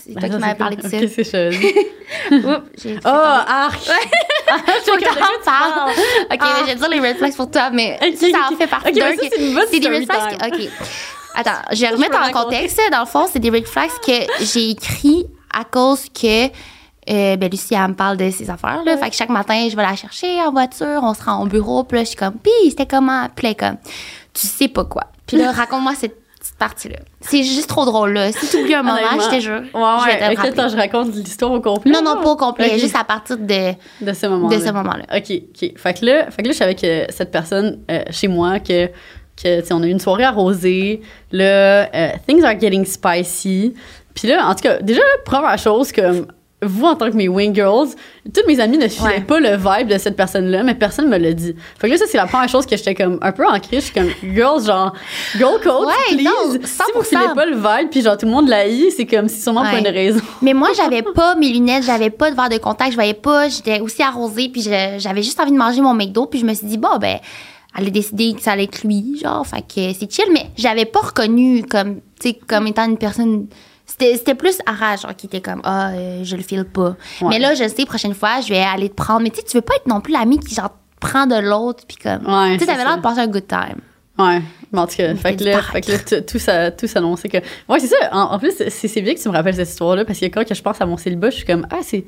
[0.05, 0.87] C'est toi qui m'avais parlé de ça.
[0.97, 1.55] Ok, c'est chose.
[2.31, 3.79] Oups, Oh, arc!
[3.81, 5.91] Faut que t'en parles.
[6.31, 8.67] Ok, mais je vais dire les red flags pour toi, mais ça, ça en fait
[8.67, 9.11] partie d'un
[9.71, 10.37] c'est des red flags.
[10.37, 10.69] que- Ok.
[11.35, 12.79] Attends, je vais remettre en contexte.
[12.91, 16.45] Dans le fond, c'est des red flags que j'ai écrit à cause que.
[16.47, 18.97] euh, ben, Lucie, elle me parle de ses affaires, là.
[18.97, 21.83] Fait que chaque matin, je vais la chercher en voiture, on se rend au bureau,
[21.83, 23.27] puis là, je suis comme, pis, c'était comment?
[23.35, 23.77] Puis là, comme,
[24.33, 25.05] tu sais pas quoi.
[25.31, 26.97] Puis là, raconte-moi cette petite partie-là.
[27.21, 28.31] C'est juste trop drôle, là.
[28.31, 29.61] Si tu oublies un moment, je te jure.
[29.61, 30.17] Ouais, je vais ouais.
[30.17, 30.49] te rappeler.
[30.49, 31.91] attends, je raconte l'histoire au complet.
[31.91, 34.57] Non, non, pas au complet, juste à partir de, De ce moment-là.
[34.57, 35.03] de ce moment-là.
[35.15, 35.77] OK, OK.
[35.77, 38.59] Fait que là, fait que là je suis avec euh, cette personne euh, chez moi
[38.59, 38.87] que,
[39.41, 41.01] que tu sais, on a eu une soirée arrosée.
[41.31, 43.75] Là, euh, things are getting spicy.
[44.15, 46.25] Puis là, en tout cas, déjà, la première chose, comme
[46.63, 47.89] vous, en tant que mes wing girls,
[48.33, 49.21] toutes mes amies ne filaient Ouais.
[49.21, 51.55] pas le vibe de cette personne-là, mais personne me l'a dit.
[51.79, 53.79] Fait que là, ça, c'est la première chose que j'étais comme un peu en crise.
[53.79, 54.93] Je suis comme, girls, genre,
[55.37, 56.23] girl code, Ouais, please.
[56.23, 56.57] non, si
[56.93, 57.03] vous 100%.
[57.03, 59.73] filez pas le vibe, puis genre, tout le monde l'a c'est comme, c'est sûrement pas
[59.73, 59.79] Ouais.
[59.79, 60.21] une raison.
[60.41, 63.49] Mais moi, j'avais pas mes lunettes, j'avais pas de verre de contact, je voyais pas,
[63.49, 66.67] j'étais aussi arrosée, puis j'avais juste envie de manger mon McDo, puis je me suis
[66.67, 67.17] dit, bon, ben,
[67.77, 70.85] elle a décidé que ça allait être lui, genre, fait que c'est chill, mais j'avais
[70.85, 73.47] pas reconnu comme, tu sais, comme étant une personne.
[73.99, 76.95] C'était plus Ara, genre, qui était comme, ah, euh, je le file pas.
[77.21, 77.29] Ouais.
[77.29, 79.21] Mais là, je sais, prochaine fois, je vais aller te prendre.
[79.21, 81.83] Mais tu sais, tu veux pas être non plus l'ami qui, genre, prend de l'autre,
[81.87, 82.25] puis comme.
[82.25, 83.79] Ouais, tu sais, t'avais l'air de passer un good time.
[84.19, 84.41] Ouais,
[84.71, 87.29] mais en tout cas, fait que là, fait que là, tout- tout ça, tout s'annonçait
[87.29, 87.37] que.
[87.69, 87.95] Ouais, c'est ça.
[88.11, 90.61] En, en plus, c'est bien que tu me rappelles cette histoire-là parce que quand je
[90.61, 92.03] pense à mon célibat, je suis comme, ah, c'est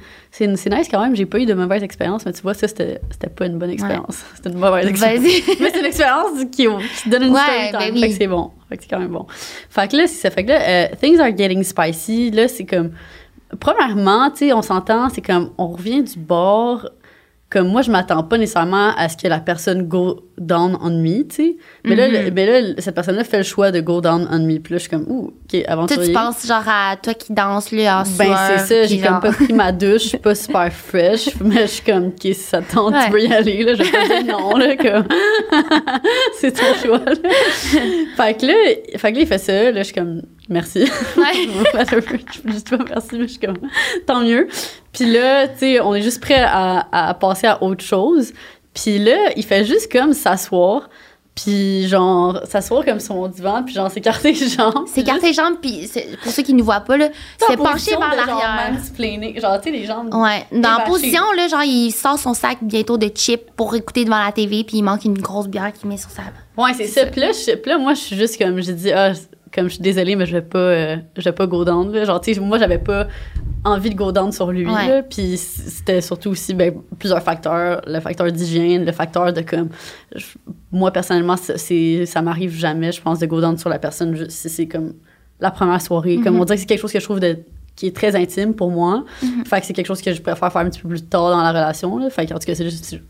[0.47, 2.99] nice quand même, j'ai pas eu de mauvaise expérience, mais tu vois, ça, c'était
[3.35, 4.21] pas une bonne expérience.
[4.35, 5.21] C'était une mauvaise expérience.
[5.23, 5.43] Vas-y.
[5.61, 6.67] mais c'est une expérience qui,
[7.01, 7.39] qui donne une Ouais,
[7.69, 7.79] story time.
[7.79, 8.01] ben oui.
[8.01, 8.51] Fait que c'est bon.
[8.69, 9.25] Fait que c'est quand même bon.
[9.69, 10.29] Fait que là, c'est ça.
[10.29, 12.31] Fait que là, euh, things are getting spicy.
[12.31, 12.91] Là, c'est comme.
[13.59, 16.89] Premièrement, tu sais, on s'entend, c'est comme, on revient du bord.
[17.49, 21.21] Comme moi, je m'attends pas nécessairement à ce que la personne go down on me,
[21.27, 21.55] tu sais.
[21.86, 22.13] Mais, là, Mhm.
[22.25, 24.57] le- mais là, cette personne-là fait le choix de go down on me.
[24.59, 26.07] Puis là, je suis comme, ouh, OK, aventurier.
[26.07, 29.31] tu penses, genre, à toi qui danses, là, en Ben, c'est ça, j'ai comme pas
[29.31, 32.61] pris ma douche, je suis pas super fresh, mais je suis comme, OK, si ça
[32.61, 33.05] te tente, Ouais.
[33.05, 35.07] tu peux y aller, là, je dire non, là, comme,
[36.39, 37.13] c'est ton choix, là.
[38.17, 38.53] Fait que là,
[38.97, 40.79] fait que là, il fait ça, là, je suis comme, merci.
[41.17, 41.23] Ouais.
[41.45, 43.57] je juste pas merci, mais je suis comme,
[44.05, 44.47] tant mieux.
[44.91, 48.34] Puis là, tu sais, on est juste prêt à, à passer à autre chose.
[48.74, 50.89] Puis là, il fait juste comme s'asseoir,
[51.36, 54.86] puis genre, s'asseoir comme sur mon divan, puis genre, s'écarter les jambes.
[54.88, 55.89] C'est écarter les jambes, puis
[56.21, 57.09] pour ceux qui ne voient pas, là,
[57.39, 58.38] c'est penché vers l'arrière.
[58.97, 59.41] l'arrière.
[59.41, 60.13] Genre, tu sais, les jambes.
[60.13, 60.45] Ouais.
[60.51, 64.24] Dans la position, là, genre, il sort son sac bientôt de chips pour écouter devant
[64.24, 66.21] la TV, puis il manque une grosse bière qu'il met sur sa.
[66.55, 67.05] Ouais, c'est ça.
[67.07, 69.13] Puis là, je- puis là, moi, je suis juste comme, j'ai dit, ah,
[69.53, 71.91] comme je suis désolée, mais je vais pas, euh, je vais pas go down.
[71.91, 72.05] là.
[72.05, 73.07] Genre, tu sais, moi, j'avais pas
[73.63, 74.65] envie de go down sur lui.
[74.65, 74.87] Ouais.
[74.87, 75.03] là.
[75.03, 77.81] Puis c'était surtout aussi ben, plusieurs facteurs.
[77.87, 79.69] Le facteur d'hygiène, le facteur de comme.
[80.15, 80.25] je-
[80.71, 84.49] moi, personnellement, c'est- ça m'arrive jamais, je pense, de go down sur la personne si
[84.49, 84.93] c'est comme
[85.39, 86.15] la première soirée.
[86.23, 86.41] Comme Mhm.
[86.41, 87.37] on dirait que c'est quelque chose que je trouve de
[87.75, 89.03] qui est très intime pour moi.
[89.21, 89.45] Mhm.
[89.45, 91.41] Fait que c'est quelque chose que je préfère faire un petit peu plus tard dans
[91.41, 91.97] la relation.
[91.97, 92.09] Là.
[92.09, 93.01] Fait que, en tout cas, c'est juste c'est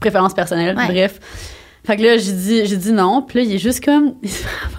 [0.00, 0.76] préférence personnelle.
[0.76, 0.86] Ouais.
[0.86, 1.18] Bref.
[1.84, 3.22] Fait que là, j'ai dit, j'ai dit non.
[3.22, 4.14] Puis là, il est juste comme.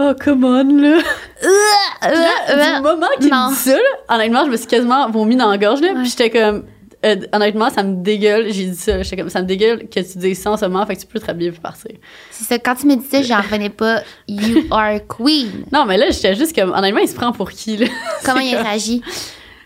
[0.00, 0.98] oh, come on, là.
[1.40, 2.10] Puis
[2.56, 5.50] là, du moment qu'il me dit ça, là, honnêtement, je me suis quasiment vomi dans
[5.50, 5.88] la gorge, là.
[5.88, 6.00] Ouais.
[6.02, 6.64] Puis j'étais comme.
[7.04, 8.50] euh, honnêtement, ça me dégueule.
[8.52, 9.02] J'ai dit ça.
[9.02, 10.84] J'étais comme, ça me dégueule que tu dises ça en ce moment.
[10.86, 11.92] Fait que tu peux te rhabiller puis partir.
[12.30, 14.02] C'est ça, quand tu me dis ça, j'en revenais pas.
[14.28, 15.64] You are queen.
[15.72, 16.72] Non, mais là, j'étais juste comme.
[16.72, 17.86] Honnêtement, il se prend pour qui, là?
[18.24, 19.02] Comment il comme- réagit?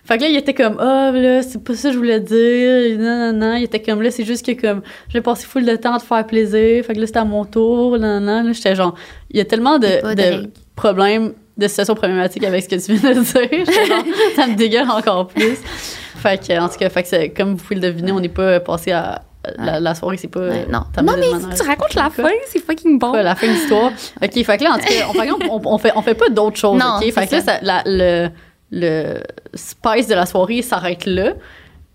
[0.07, 2.98] Fait que là, il était comme, ah, là, c'est pas ça que je voulais dire.
[2.98, 3.55] Non, non, non.
[3.57, 6.05] Il était comme, là, c'est juste que, comme, j'ai passé full de temps à te
[6.05, 6.84] faire plaisir.
[6.84, 7.98] Fait que là, c'était à mon tour.
[7.98, 8.94] Non, non, Là, j'étais genre,
[9.30, 12.94] il y a tellement pas de, de problèmes, de situations problématiques avec ce que tu
[12.94, 13.64] viens de dire.
[13.66, 14.05] J'étais genre,
[14.36, 15.57] ça me dégueule encore plus.
[16.16, 18.61] Fait que, en tout cas, fait que comme vous pouvez le deviner, on n'est pas
[18.61, 19.22] passé à.
[19.59, 20.40] La, la soirée, c'est pas.
[20.40, 20.80] Ouais, non.
[21.02, 21.55] Non, mais manœuvre.
[21.55, 23.11] tu racontes la fin, c'est fucking bon.
[23.11, 23.92] Quoi, la fin de l'histoire.
[24.22, 26.14] OK, fait que là, en tout cas, on, par exemple, on, on fait, on fait
[26.14, 27.12] pas d'autres choses, Non, OK?
[27.12, 28.30] Fait que là, ça- la- le,
[28.71, 29.21] le
[29.55, 31.33] spice de la soirée s'arrête là.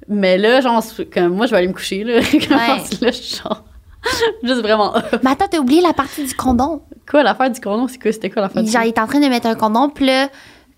[0.08, 2.20] Mais là, genre, comme, moi, je vais aller me coucher, là.
[2.22, 3.64] Je suis genre...
[4.44, 4.94] Juste vraiment...
[5.24, 6.82] Mais attends, t'as oublié la partie du condom.
[7.10, 8.12] Quoi, l'affaire du condom, c'est quoi?
[8.12, 10.30] C'était quoi l'affaire du Genre, il est en train de mettre un condom, puis là,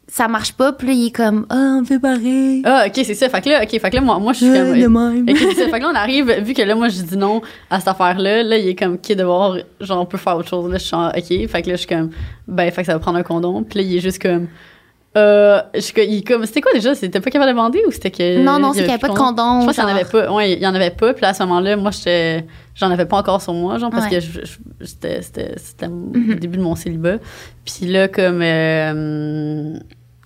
[0.08, 2.62] ça marche pas, puis là, il est comme, ah, on fait pareil.
[2.66, 3.30] Ah, OK, c'est ça.
[3.30, 4.82] Fait que là, OK, fait que là, moi, moi je suis Euh, comme...
[4.82, 5.30] de même.
[5.30, 5.70] OK, c'est ça.
[5.70, 8.44] Fait que là, on arrive, vu que là, moi, je dis non à cette affaire-là,
[8.44, 10.70] là, il est comme, OK, de voir, genre, on peut faire autre chose.
[10.70, 11.24] Là, je suis genre, OK.
[11.48, 12.10] Fait que là, je suis comme,
[12.48, 13.64] ben, fait que ça va prendre un condom.
[13.64, 14.48] Puis là, il est juste comme,
[15.18, 16.95] euh, il c'était quoi déjà?
[16.95, 18.38] C'était pas capable de demander ou c'était que.
[18.41, 19.62] Non, non, il c'est qu'il n'y avait pas de condom.
[19.62, 20.32] Je pense qu'il y en avait pas.
[20.32, 21.14] Ouais, il y en avait pas.
[21.14, 21.91] Puis à ce moment-là, moi,
[22.76, 24.20] j'en avais pas encore sur moi, genre, parce Ouais.
[24.20, 26.12] que c'était, c'était, c'était Mhm.
[26.28, 27.18] le début de mon célibat.
[27.66, 29.74] Puis là, comme, euh,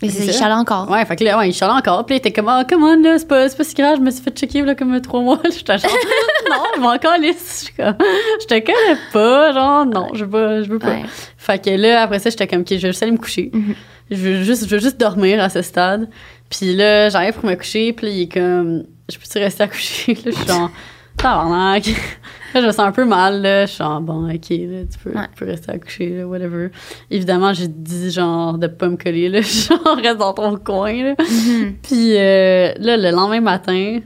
[0.04, 0.32] Mais ça.
[0.32, 0.90] chalant encore.
[0.92, 2.06] Ouais, fait que là, ouais, il chialait encore.
[2.06, 4.12] Puis il était comme, ah, come on, là, c'est pas, pas si grave, je me
[4.12, 5.40] suis fait checker, là, comme trois mois.
[5.46, 5.92] J'étais genre,
[6.52, 7.16] non, je vais encore.
[7.18, 10.90] Je te connais pas, genre, non, je veux pas, je veux pas.
[10.90, 11.06] Ouais.
[11.38, 13.50] Fait que là, après ça, j'étais comme, OK, je vais juste aller me coucher.
[13.52, 13.74] Mhm.
[14.12, 16.10] Je veux juste, je veux juste dormir à ce stade.
[16.50, 19.68] Puis là, j'arrive pour me coucher, puis là, il est comme, je peux-tu rester à
[19.68, 20.14] coucher?
[20.26, 20.70] Là, je suis genre,
[21.18, 21.86] tabarnak.
[22.54, 23.66] Là, je me sens un peu mal, là.
[23.66, 25.26] Je suis genre, bon, OK, là, tu peux, Ouais.
[25.34, 26.70] tu peux rester à coucher, là, whatever.
[27.12, 29.42] Évidemment, j'ai dit, genre, de pas me coller, là.
[29.42, 31.16] Genre, reste dans ton coin, là.
[31.20, 31.76] Mhm.
[31.84, 34.00] Puis euh, là, le lendemain matin,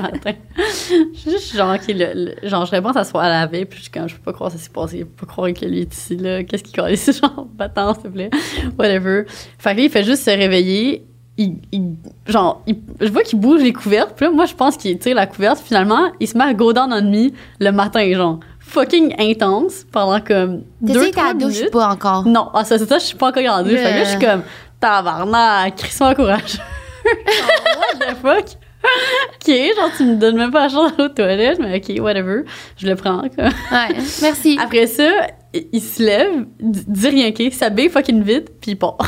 [0.00, 0.32] matin.
[0.56, 3.64] Je suis juste genre, OK, le, le- genre, je réponds à soir à la veille,
[3.66, 5.32] puis je suis comme, je peux pas croire que ça s'est passé, je peux pas
[5.32, 6.42] croire que lui est ici, là.
[6.44, 8.30] Qu'est-ce qu'il connaît ici, genre, battant, s'il te plaît.
[8.78, 9.24] Whatever.
[9.58, 11.04] Fait que là, il fait juste se réveiller.
[11.38, 11.96] Il, il-
[12.26, 15.14] genre, il- je vois qu'il bouge les couvertes, puis là, moi, je pense qu'il tire
[15.14, 15.58] la couverte.
[15.58, 17.30] Finalement, il se met à go down on me
[17.60, 21.70] le matin, genre, fucking intense, pendant comme deux, t'es trois à la douche minutes.
[21.70, 22.26] pas encore?
[22.26, 23.72] Non, ah, ça, c'est ça, je suis pas encore en douche.
[23.72, 24.42] Fait que là, je suis comme,
[24.80, 26.58] tabarnak, crissement courageux.
[27.04, 28.46] What the fuck?
[28.82, 32.42] Ok, genre, tu me donnes même pas la chance d'aller aux toilettes, mais ok, whatever.
[32.76, 33.44] Je le prends, quoi.
[33.44, 34.58] Ouais, merci.
[34.60, 38.98] Après ça, il se lève, dit dit rien, ok, s'habille fucking vite, puis il part.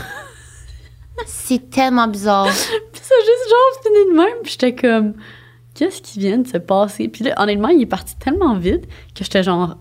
[1.26, 2.46] C'est tellement bizarre.
[2.92, 5.14] puis ça, juste genre, fini de même, puis j'étais comme,
[5.74, 7.08] qu'est-ce qui vient de se passer?
[7.08, 9.76] Puis là, honnêtement, il est parti tellement vite que j'étais genre,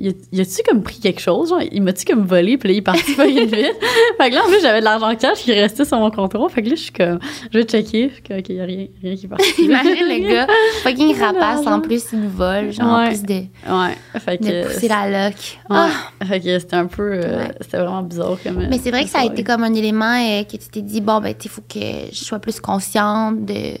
[0.00, 0.08] y
[0.40, 1.50] a-tu comme pris quelque chose?
[1.50, 2.58] Genre, il m'a-tu comme volé?
[2.58, 3.76] Puis là, il est parti fucking vite?
[4.20, 6.50] fait que là, en plus, j'avais de l'argent cash qui restait sur mon comptoir.
[6.50, 7.20] Fait que là, je suis comme,
[7.52, 8.10] je vais checker.
[8.12, 9.44] Suis comme, OK, y a rien, rien qui est parti.
[9.62, 10.46] Imagine le gars,
[10.82, 13.08] fucking rapace en plus, il nous vole, genre en Ouais.
[13.08, 14.20] plus de, Ouais.
[14.20, 14.44] Fait que.
[14.62, 15.58] de pousser la loque.
[15.70, 15.76] Ouais.
[15.76, 15.90] Ah!
[16.26, 17.12] Fait que c'était un peu.
[17.14, 17.52] euh, Ouais.
[17.60, 18.58] C'était vraiment bizarre comme.
[18.58, 20.82] euh, Mais c'est vrai que ça a été comme un élément euh, que tu t'es
[20.82, 21.78] dit, bon, ben, il faut que
[22.10, 23.76] je sois plus consciente de.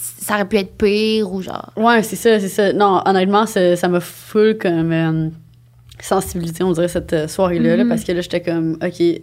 [0.00, 1.72] Ça aurait pu être pire ou genre.
[1.76, 2.72] Ouais, c'est ça, c'est ça.
[2.72, 5.28] Non, honnêtement, ça m'a full comme euh,
[6.00, 7.88] sensibilité, on dirait, cette euh, soirée-là, là, Mhm.
[7.88, 9.22] parce que là, j'étais comme, OK, il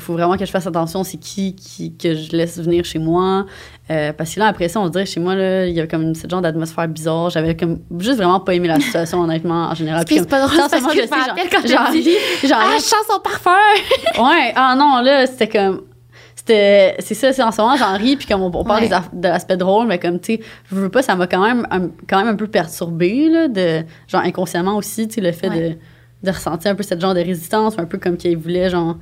[0.00, 3.46] faut vraiment que je fasse attention, c'est qui, qui que je laisse venir chez moi.
[3.90, 6.12] Euh, parce que là, après ça, on dirait, chez moi, là, il y avait comme
[6.16, 7.30] ce genre d'atmosphère bizarre.
[7.30, 10.04] J'avais comme juste vraiment pas aimé la situation, honnêtement, en général.
[10.04, 12.16] Que c'est pas drôle, parce que je me rappelle quand t'as dit,
[12.52, 13.50] Ah, je sens son parfum!
[14.18, 15.82] Ouais, ah non, là, c'était comme.
[16.46, 16.94] C'était.
[17.00, 18.88] C'est ça, c'est en ce moment, j'en ris, puis comme on, on parle Ouais.
[18.88, 20.40] des aff- de l'aspect drôle, mais comme, tu sais,
[20.70, 23.84] je veux pas, ça m'a quand même, un, quand même un peu perturbé, là, de.
[24.06, 25.70] Genre, inconsciemment aussi, tu sais, le fait Ouais.
[26.22, 28.96] de, de ressentir un peu cette genre de résistance, un peu comme qu'il voulait, genre,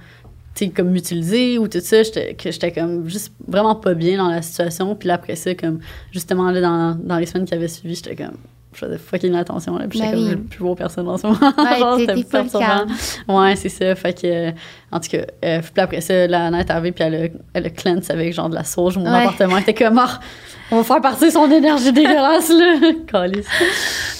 [0.55, 4.17] tu sais, comme m'utiliser ou tout ça, j'étais que j'étais comme juste vraiment pas bien
[4.19, 5.81] dans la situation, puis là, après ça, comme,
[6.13, 8.37] justement, là, dans, dans les semaines qui avaient suivi, j'étais comme.
[8.75, 10.35] Je faisais fucking attention, là, puis j'étais Ben comme oui.
[10.35, 11.39] le plus beau personne en ce moment.
[11.59, 12.87] Ouais, Genre, c'était perturbant.
[13.29, 13.95] Ouais, c'est ça.
[13.95, 14.51] Fait que, euh,
[14.91, 17.67] en tout cas, euh, puis après ça, la Nana est arrivée, puis elle a, elle
[17.67, 18.99] a cleanse avec genre de la sauge.
[18.99, 19.21] Mon Ouais.
[19.23, 20.19] appartement était comme, Ah,
[20.71, 22.75] on va faire partir son énergie dégueulasse, là.
[23.07, 23.47] Calice.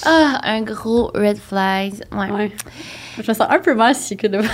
[0.05, 1.93] Ah, un gros red flag.
[2.11, 2.31] Ouais.
[2.31, 2.51] Ouais.
[3.21, 4.39] Je me sens un peu mal si que de.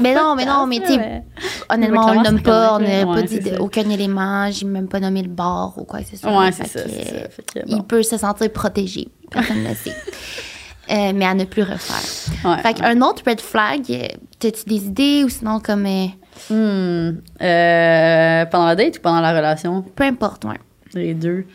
[0.00, 1.22] Mais non, mais non, mais tu Ouais.
[1.70, 3.04] honnêtement, on le clairement, nomme pas, on là.
[3.04, 3.60] pas Ouais, dit ça.
[3.60, 6.36] aucun élément, j'ai même pas nommé le bar ou quoi que ce soit.
[6.36, 7.28] Ouais, Fait c'est ça, que, c'est ça.
[7.30, 9.94] Fait que, Il peut se sentir protégé, personne ne le sait.
[10.90, 12.44] Euh, mais à ne plus refaire.
[12.44, 14.06] Ouais, Fait qu'un autre red flag, euh,
[14.38, 15.86] t'as-tu des idées ou sinon comme.
[15.86, 16.06] euh,
[16.50, 17.20] Hmm.
[17.40, 19.80] Euh, pendant la date ou pendant la relation?
[19.82, 20.58] peu importe, ouais.
[20.92, 21.46] Les deux.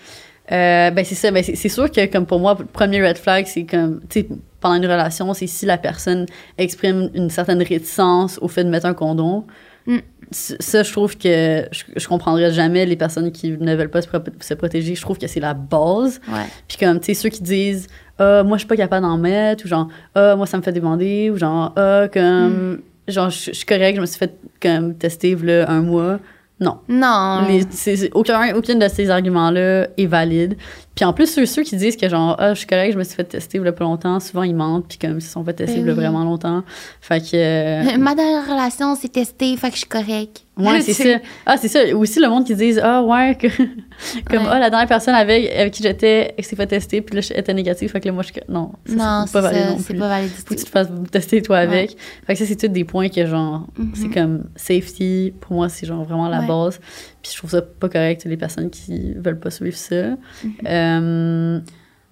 [0.49, 3.45] Ben c'est ça, ben c'est c'est sûr que comme pour moi, le premier red flag,
[3.45, 4.27] c'est comme, tu sais,
[4.61, 6.25] pendant une relation, c'est si la personne
[6.57, 9.45] exprime une certaine réticence au fait de mettre un condom.
[9.85, 9.97] Mm.
[10.31, 14.07] Ça, je trouve que je, je comprendrais jamais les personnes qui ne veulent pas se,
[14.07, 14.93] pro- se protéger.
[14.93, 16.21] Je trouve que c'est la base.
[16.27, 16.45] Ouais.
[16.67, 17.87] Puis comme, tu sais, ceux qui disent
[18.19, 20.73] Ah, moi, je suis pas capable d'en mettre, ou genre, ah, moi, ça me fait
[20.73, 25.35] demander, ou genre, ah, comme, genre, je suis correct, je me suis fait comme tester,
[25.35, 26.19] là, un mois.
[26.59, 26.77] Non.
[26.89, 27.45] Non.
[27.47, 30.57] Les- aucun de ces arguments-là est valide.
[30.99, 33.05] Puis en plus, ceux, ceux qui disent que genre, ah, je suis correct, je me
[33.05, 35.31] suis fait tester il y a pas longtemps, souvent ils mentent, puis comme ils se
[35.31, 35.97] sont fait tester Ben il y a oui.
[36.01, 36.61] vraiment longtemps.
[36.99, 37.35] Fait que.
[37.35, 40.43] euh, Ma dernière relation, c'est testé, fait que je suis correct.
[40.57, 41.19] Ouais, c'est ça.
[41.45, 41.79] Ah, c'est ça.
[41.95, 43.47] Aussi, le monde qui disent, ah, ouais, que,
[44.29, 44.49] comme, Ouais.
[44.51, 47.53] ah, la dernière personne avec, avec qui j'étais, elle s'est fait tester, puis là, j'étais
[47.53, 48.41] négative, fait que là, moi, je suis.
[48.49, 50.63] Non, Non, c'est pas valide non c'est pas valide Faut que tu tout.
[50.65, 51.95] te fasses tester toi avec.
[52.27, 53.91] Fait que ça, c'est tous des points que, genre, Mhm.
[53.95, 56.47] c'est comme safety, pour moi, c'est genre vraiment la Ouais.
[56.47, 56.81] base.
[57.21, 59.95] Puis je trouve ça pas correct, les personnes qui veulent pas suivre ça.
[60.43, 60.53] Mhm.
[60.67, 61.59] Euh,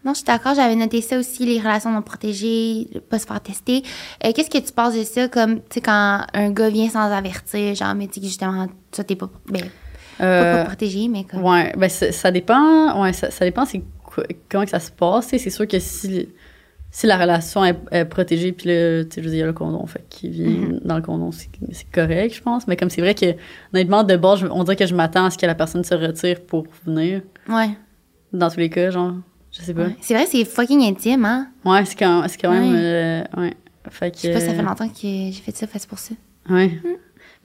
[0.05, 3.41] Non, je suis d'accord, j'avais noté ça aussi, les relations non protégées, pas se faire
[3.41, 3.83] tester.
[4.25, 7.11] Euh, Qu'est-ce que tu penses de ça, comme, tu sais, quand un gars vient sans
[7.11, 9.63] avertir, genre, mais tu justement, toi, t'es pas, ben,
[10.21, 11.43] euh, pas protégé, mais comme.
[11.43, 13.01] Ouais, ben ça, ça dépend.
[13.01, 13.81] Ouais, ça, ça dépend c'est
[14.49, 15.27] comment que ça se passe.
[15.27, 16.29] tu sais, C'est sûr que si,
[16.99, 19.43] si la relation est, est protégée, puis là, tu sais, je veux dire, il y
[19.43, 20.79] a le condom, fait qu'il vient Mhm.
[20.83, 21.47] dans le condom, c'est
[21.91, 22.67] correct, je pense.
[22.67, 23.35] Mais comme c'est vrai que,
[23.71, 25.93] honnêtement, de base, je- on dirait que je m'attends à ce que la personne se
[25.93, 27.21] retire pour venir.
[27.47, 27.69] Ouais.
[28.33, 29.13] Dans tous les cas, genre,
[29.51, 29.83] je sais pas.
[29.83, 29.95] ouais.
[30.01, 31.49] C'est vrai, c'est fucking intime, hein?
[31.63, 32.73] Ouais, c'est quand, quand même.
[32.73, 32.79] Ouais.
[32.81, 33.53] euh, ouais.
[33.91, 34.17] Fait que.
[34.17, 36.15] Je sais pas, ça fait longtemps que j'ai fait ça, fait c'est pour ça.
[36.49, 36.71] Ouais.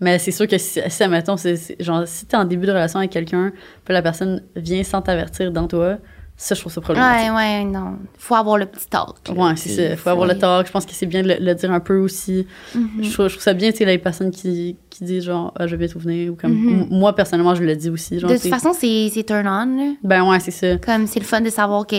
[0.00, 1.04] Mais c'est sûr que si, si
[1.46, 3.52] c'est- genre, si t'es en début de relation avec quelqu'un,
[3.84, 5.98] puis la personne vient sans t'avertir dans toi,
[6.44, 7.30] ça, je trouve ça problématique.
[7.30, 7.98] Ouais, ouais, non.
[8.18, 9.16] Faut avoir le petit talk.
[9.28, 9.82] là, Ouais, c'est ça.
[9.92, 10.66] Il faut avoir le talk.
[10.66, 12.46] Je pense que c'est bien de le, le dire un peu aussi.
[12.74, 12.88] Mhm.
[13.04, 15.66] Je, trouve, je trouve ça bien, tu sais, les personnes qui, qui disent genre, ah,
[15.66, 16.32] je vais bientôt venir.
[16.32, 16.80] Ou comme, Mhm.
[16.82, 18.18] m- moi, personnellement, je le dis aussi.
[18.18, 19.92] Genre, De toute façon, c'est c'est turn on, là.
[20.02, 20.76] Ben ouais, c'est ça.
[20.78, 21.96] Comme, c'est le fun de savoir que,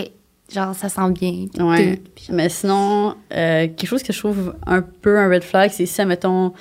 [0.52, 1.46] genre, ça sent bien.
[1.66, 1.96] Ouais.
[1.96, 5.86] tout, Mais sinon, euh, quelque chose que je trouve un peu un red flag, c'est
[5.86, 6.52] si, admettons,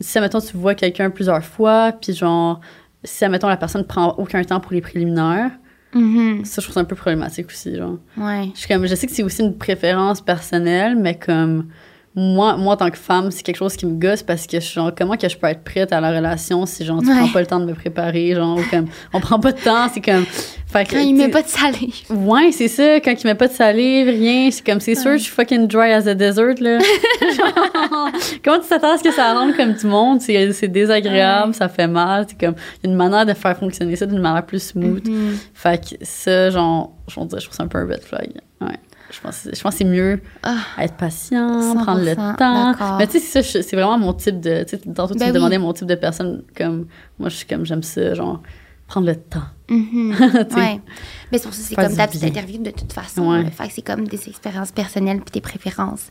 [0.00, 2.60] si, admettons, tu vois quelqu'un plusieurs fois, puis genre,
[3.02, 5.50] si, admettons, la personne prend aucun temps pour les préliminaires,
[5.94, 6.44] Mhm.
[6.44, 7.98] Ça, je trouve ça un peu problématique aussi, genre.
[8.16, 8.50] Ouais.
[8.54, 11.68] Je, suis comme, je sais que c'est aussi une préférence personnelle, mais comme
[12.16, 14.64] moi, moi, en tant que femme, c'est quelque chose qui me gosse parce que je
[14.64, 17.16] suis genre, comment que je peux être prête à la relation si genre, tu Ouais.
[17.16, 19.88] prends pas le temps de me préparer, genre, ou comme, on prend pas de temps,
[19.92, 20.24] c'est comme.
[20.66, 21.94] Fait que, Quand il met pas de salive.
[22.10, 25.18] Ouais, c'est ça, quand il met pas de salive, rien, c'est comme, c'est sûr, je
[25.24, 26.78] suis fucking dry as a desert, là.
[26.78, 28.08] Genre,
[28.44, 30.20] comment tu t'attends à ce que ça rentre comme du monde?
[30.20, 33.56] C'est c'est désagréable, ça fait mal, c'est comme, il y a une manière de faire
[33.56, 35.08] fonctionner ça d'une manière plus smooth.
[35.08, 35.36] Mhm.
[35.52, 38.30] Fait que ça, genre, je dire, je trouve ça un peu un red flag.
[38.60, 38.68] Ouais.
[39.14, 40.56] Je pense, je pense que c'est mieux Ah.
[40.80, 42.98] être patient, prendre le 100%, temps.
[42.98, 44.64] Mais tu sais, c'est vraiment mon type de.
[44.64, 45.34] Tu sais, tantôt, tu Ben me oui.
[45.36, 46.42] demandais mon type de personne.
[46.56, 46.86] Comme,
[47.18, 48.42] moi, je suis comme, j'aime ça, genre,
[48.86, 49.40] prendre le temps.
[49.70, 50.14] Mhm.
[50.14, 50.54] Sais.
[50.56, 50.80] Ouais.
[51.32, 53.30] Mais c'est pour ça que c'est comme ta petite interview de toute façon.
[53.30, 53.50] Ouais.
[53.50, 56.08] Fait que c'est comme des expériences personnelles puis tes préférences.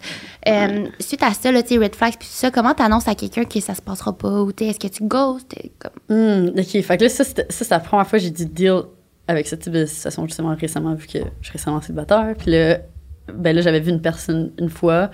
[0.47, 3.75] Euh, Suite à ça, là, red flags puis ça, comment t'annonces à quelqu'un que ça
[3.75, 5.49] se passera pas ou est-ce que tu ghostes?
[5.49, 5.91] T'es Comme...
[6.17, 8.81] Hmm, ok, fait que là, ça, c'est la première fois que j'ai dit deal
[9.27, 12.33] avec ce type de situation, justement, récemment, vu que je suis récemment célibataire.
[12.39, 12.79] Puis là,
[13.31, 15.11] ben là, j'avais vu une personne une fois.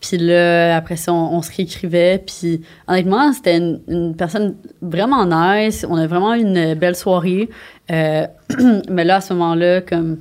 [0.00, 2.22] Puis là, après ça, on, on se réécrivait.
[2.26, 5.86] Puis honnêtement, c'était une, une personne vraiment nice.
[5.88, 7.48] On a vraiment eu une belle soirée.
[7.90, 8.26] Euh,
[8.90, 10.18] mais là, à ce moment-là, comme.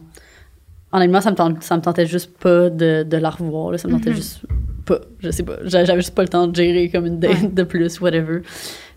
[0.94, 3.72] Honnêtement, ça me, tente- ça me tentait juste pas de, de la revoir.
[3.72, 3.78] là.
[3.78, 4.16] Ça me tentait Mhm.
[4.18, 4.42] juste
[4.86, 5.00] pas.
[5.20, 5.54] Je sais pas.
[5.64, 7.48] J'a- J'avais juste pas le temps de gérer comme une date Ouais.
[7.48, 8.42] de plus, whatever.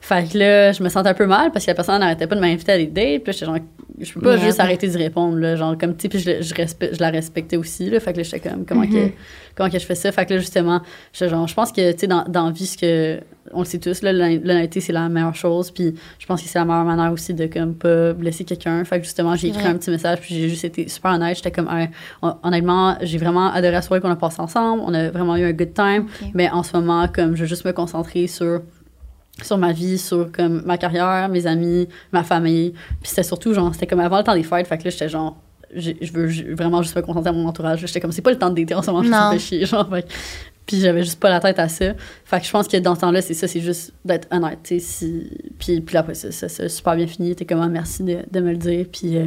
[0.01, 2.35] Fait que là, je me sentais un peu mal parce que la personne n'arrêtait pas
[2.35, 3.23] de m'inviter à des dates.
[3.23, 3.57] Puis j'étais genre,
[4.01, 5.57] je peux pas juste arrêter d'y répondre, là.
[5.57, 8.01] Genre, comme, tu sais, puis je, je, respect- je la respectais aussi, là.
[8.01, 8.91] Fait que là, j'étais comme, comment, Mhm.
[8.91, 9.11] que,
[9.55, 10.11] comment que je fais ça?
[10.12, 10.80] Fait que là, justement,
[11.12, 13.20] j'étais genre, je pense que, tu sais, dans, dans la vie, ce que,
[13.53, 15.70] on le sait tous, là, l'honnêteté, c'est la meilleure chose.
[15.70, 18.82] Puis je pense que c'est la meilleure manière aussi de, comme, pas blesser quelqu'un.
[18.85, 21.37] Fait que justement, j'ai écrit un petit message, puis j'ai juste été super honnête.
[21.37, 21.89] J'étais comme, Hey,
[22.22, 24.82] hon- honnêtement, j'ai vraiment adoré la soirée qu'on a passée ensemble.
[24.85, 26.07] On a vraiment eu un good time.
[26.32, 28.62] Mais en ce moment, comme, je veux juste me concentrer sur
[29.43, 32.72] sur ma vie, sur comme ma carrière, mes amis, ma famille.
[33.01, 35.09] Puis c'était surtout genre, c'était comme avant le temps des fêtes, fait que là j'étais
[35.09, 35.37] genre,
[35.74, 37.80] je veux vraiment juste me concentrer à mon entourage.
[37.80, 39.89] J'étais comme, c'est pas le temps d'été en ce moment, je me chier, genre.
[39.91, 40.07] Fait
[40.66, 41.93] puis j'avais juste pas la tête à ça.
[42.24, 44.80] Fait que je pense que dans ce temps-là, c'est ça, c'est juste d'être honnête, tu
[44.80, 44.87] sais.
[44.87, 45.30] Si...
[45.59, 47.35] Puis, puis après, ça, ça, ça super bien fini.
[47.37, 48.87] T'es comme, ah, merci de, de me le dire.
[48.91, 49.26] Puis, euh,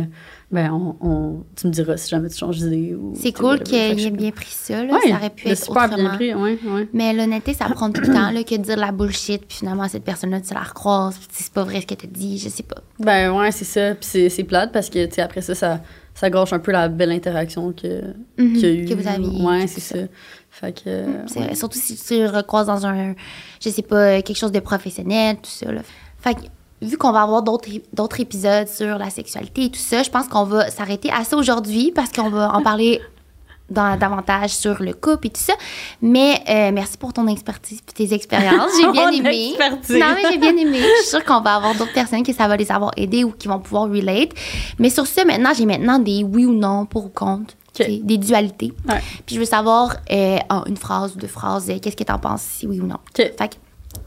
[0.50, 2.96] ben, on, on- tu me diras si jamais tu changes d'idée.
[2.96, 4.82] ou- C'est cool que qu'il je- ait bien pris ça.
[4.84, 4.94] Là.
[4.94, 5.98] Ouais, ça aurait pu être super autrement.
[6.04, 6.88] bien pris, ouais, ouais.
[6.94, 9.88] Mais l'honnêteté, ça prend tout le temps là, que de dire la bullshit, puis finalement,
[9.90, 12.64] cette personne-là, tu la recroises, puis c'est pas vrai ce qu'elle te dit, je sais
[12.64, 12.78] pas.
[13.00, 13.94] Ben ouais, c'est ça.
[13.96, 15.82] Puis c'est, plate parce que, tu sais, après ça, ça,
[16.16, 18.04] ça gâche un peu la belle interaction que,
[18.38, 18.86] Mhm, qu'il y a eu.
[18.86, 19.44] que vous avez.
[19.44, 19.96] Ouais, c'est ça.
[20.00, 20.06] ça.
[20.50, 21.40] Fait que.
[21.40, 21.54] vrai.
[21.56, 23.14] Surtout si tu le recroises dans un,
[23.62, 25.72] je sais pas, quelque chose de professionnel, tout ça.
[25.72, 25.82] Là.
[26.20, 26.40] Fait que,
[26.82, 30.44] vu qu'on va avoir d'autres, épisodes sur la sexualité et tout ça, je pense qu'on
[30.44, 33.02] va s'arrêter à ça aujourd'hui parce qu'on va en parler
[33.70, 35.54] dans, davantage sur le couple et tout ça.
[36.02, 38.72] Mais euh, merci pour ton expertise et tes expériences.
[38.80, 39.50] J'ai bien aimé.
[39.50, 39.98] expertise.
[39.98, 40.80] Non, mais j'ai bien aimé.
[40.80, 43.32] Je suis sûre qu'on va avoir d'autres personnes que ça va les avoir aidés ou
[43.32, 44.32] qui vont pouvoir relate.
[44.80, 47.56] Mais sur ce, maintenant, j'ai maintenant des oui ou non pour ou contre.
[47.78, 48.74] Des dualités.
[48.90, 49.00] Ouais.
[49.28, 52.18] Puis je veux savoir euh, en une phrase ou deux phrases, euh, qu'est-ce que t'en
[52.18, 52.96] penses, si oui ou non.
[52.96, 53.18] OK.
[53.18, 53.56] Fait que,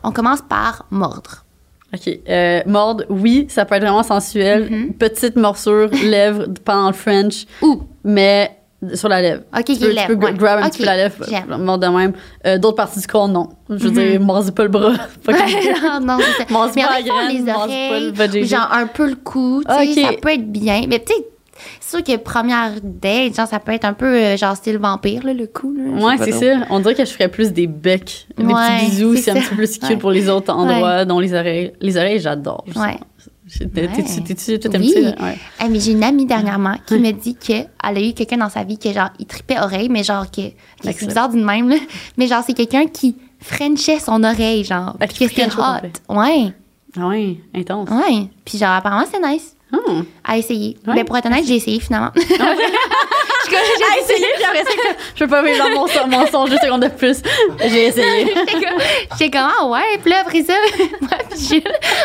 [0.03, 1.45] on commence par mordre.
[1.95, 2.19] OK.
[2.29, 4.69] Euh, mordre, oui, ça peut être vraiment sensuel.
[4.71, 4.95] Mhm.
[4.95, 7.47] Petite morsure, lèvre pendant le French,
[8.05, 8.57] mais
[8.95, 9.43] sur la lèvre.
[9.55, 10.33] OK, tu peux, lève, tu peux ouais.
[10.33, 11.17] grab un petit peu la lèvre,
[11.59, 12.13] mordre de même.
[12.47, 13.49] Euh, d'autres parties du corps, non.
[13.69, 14.11] Je veux Mhm.
[14.11, 14.93] dire, mords pas le bras.
[15.25, 16.45] Pas comme- non, c'est ça.
[16.47, 20.11] Pas la graine, les pas oreilles, le genre un peu le cou, tu sais, ça
[20.23, 20.83] peut être bien.
[20.89, 21.27] Mais tu sais,
[21.81, 25.25] c'est sûr que première date, genre, ça peut être un peu euh, genre style vampire,
[25.25, 25.75] là, le cou.
[25.77, 26.67] Là, Ouais, c'est ça.
[26.71, 29.49] On dirait que je ferais plus des becs, des Ouais, petits bisous, c'est un petit
[29.51, 29.97] peu plus cute Ouais.
[29.97, 31.73] pour les autres endroits, dont les oreilles.
[31.81, 32.65] Les oreilles, j'adore.
[32.77, 32.99] Ouais.
[33.59, 34.95] T'es-tu, t'aimes Oui.
[35.21, 35.37] Ouais.
[35.65, 38.63] Eh, mais j'ai une amie dernièrement qui me dit qu'elle a eu quelqu'un dans sa
[38.65, 40.55] vie qui, genre, il tripait oreille, mais genre, que, que
[40.93, 41.77] c'est bizarre d'une même, là.
[42.17, 44.97] Mais genre, c'est quelqu'un qui frenchait son oreille, genre.
[45.01, 46.15] Ah, Puis qui que c'était hot.
[46.15, 46.53] Ouais,
[46.97, 47.89] Ah ouais, intense.
[47.91, 48.27] ouais.
[48.45, 50.03] Puis genre, apparemment, c'est nice Hmm.
[50.25, 50.77] à essayer.
[50.87, 50.95] Ouais.
[50.97, 52.11] Mais pour être honnête, j'ai essayé finalement.
[52.15, 52.25] Comme,
[53.51, 54.71] j'ai J'ai essayé, puis après ça,
[55.15, 57.19] je peux pas vivre dans mon, son- mon songe deux secondes de plus.
[57.67, 58.33] J'ai essayé.
[59.19, 59.99] J'étais comme, ah ouais.
[60.03, 60.53] Puis là, après ça,
[61.01, 61.63] moi, puis Jules,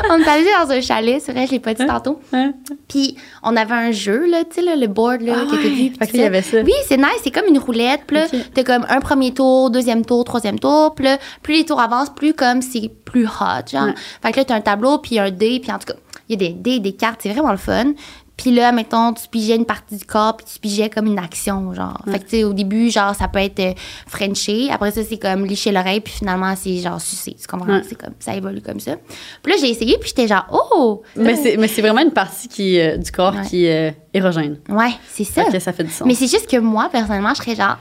[0.09, 2.19] on est allé dans un chalet, c'est vrai, je l'ai pas dit tantôt.
[2.33, 2.53] Hein?
[2.87, 5.63] Puis on avait un jeu, là, tu sais, là, le board, là, Ah t'as ouais.
[5.69, 5.89] vu.
[5.91, 6.57] puis il y avait ça.
[6.63, 8.01] Oui, c'est nice, c'est comme une roulette.
[8.07, 10.95] Puis là, t'as comme un premier tour, deuxième tour, troisième tour.
[10.95, 13.85] Puis là, plus les tours avancent, plus comme c'est plus hot, genre.
[13.85, 13.93] Ouais.
[14.23, 15.99] Fait que là, t'as un tableau, puis un dé, puis en tout cas,
[16.29, 17.93] il y a des dés, des cartes, c'est vraiment le fun.
[18.37, 21.73] Puis là, mettons, tu pigeais une partie du corps, puis tu pigeais comme une action,
[21.73, 22.01] genre.
[22.05, 23.73] Fait que, tu sais, au début, genre, ça peut être euh,
[24.07, 24.69] Frenché.
[24.71, 27.33] Après ça, c'est comme licher l'oreille, puis finalement, c'est genre sucer.
[27.39, 27.79] Tu comprends?
[27.87, 28.97] C'est comme, ça évolue comme ça.
[29.41, 31.01] Puis là, j'ai essayé, puis j'étais genre, oh!
[31.15, 33.45] Mais c'est, vraiment une partie qui, euh, du corps Ouais.
[33.47, 34.59] qui est euh, érogène.
[34.67, 35.45] Ouais, c'est ça.
[35.45, 36.05] Fait que ça fait du sens.
[36.05, 37.77] Mais c'est juste que moi, personnellement, je serais genre,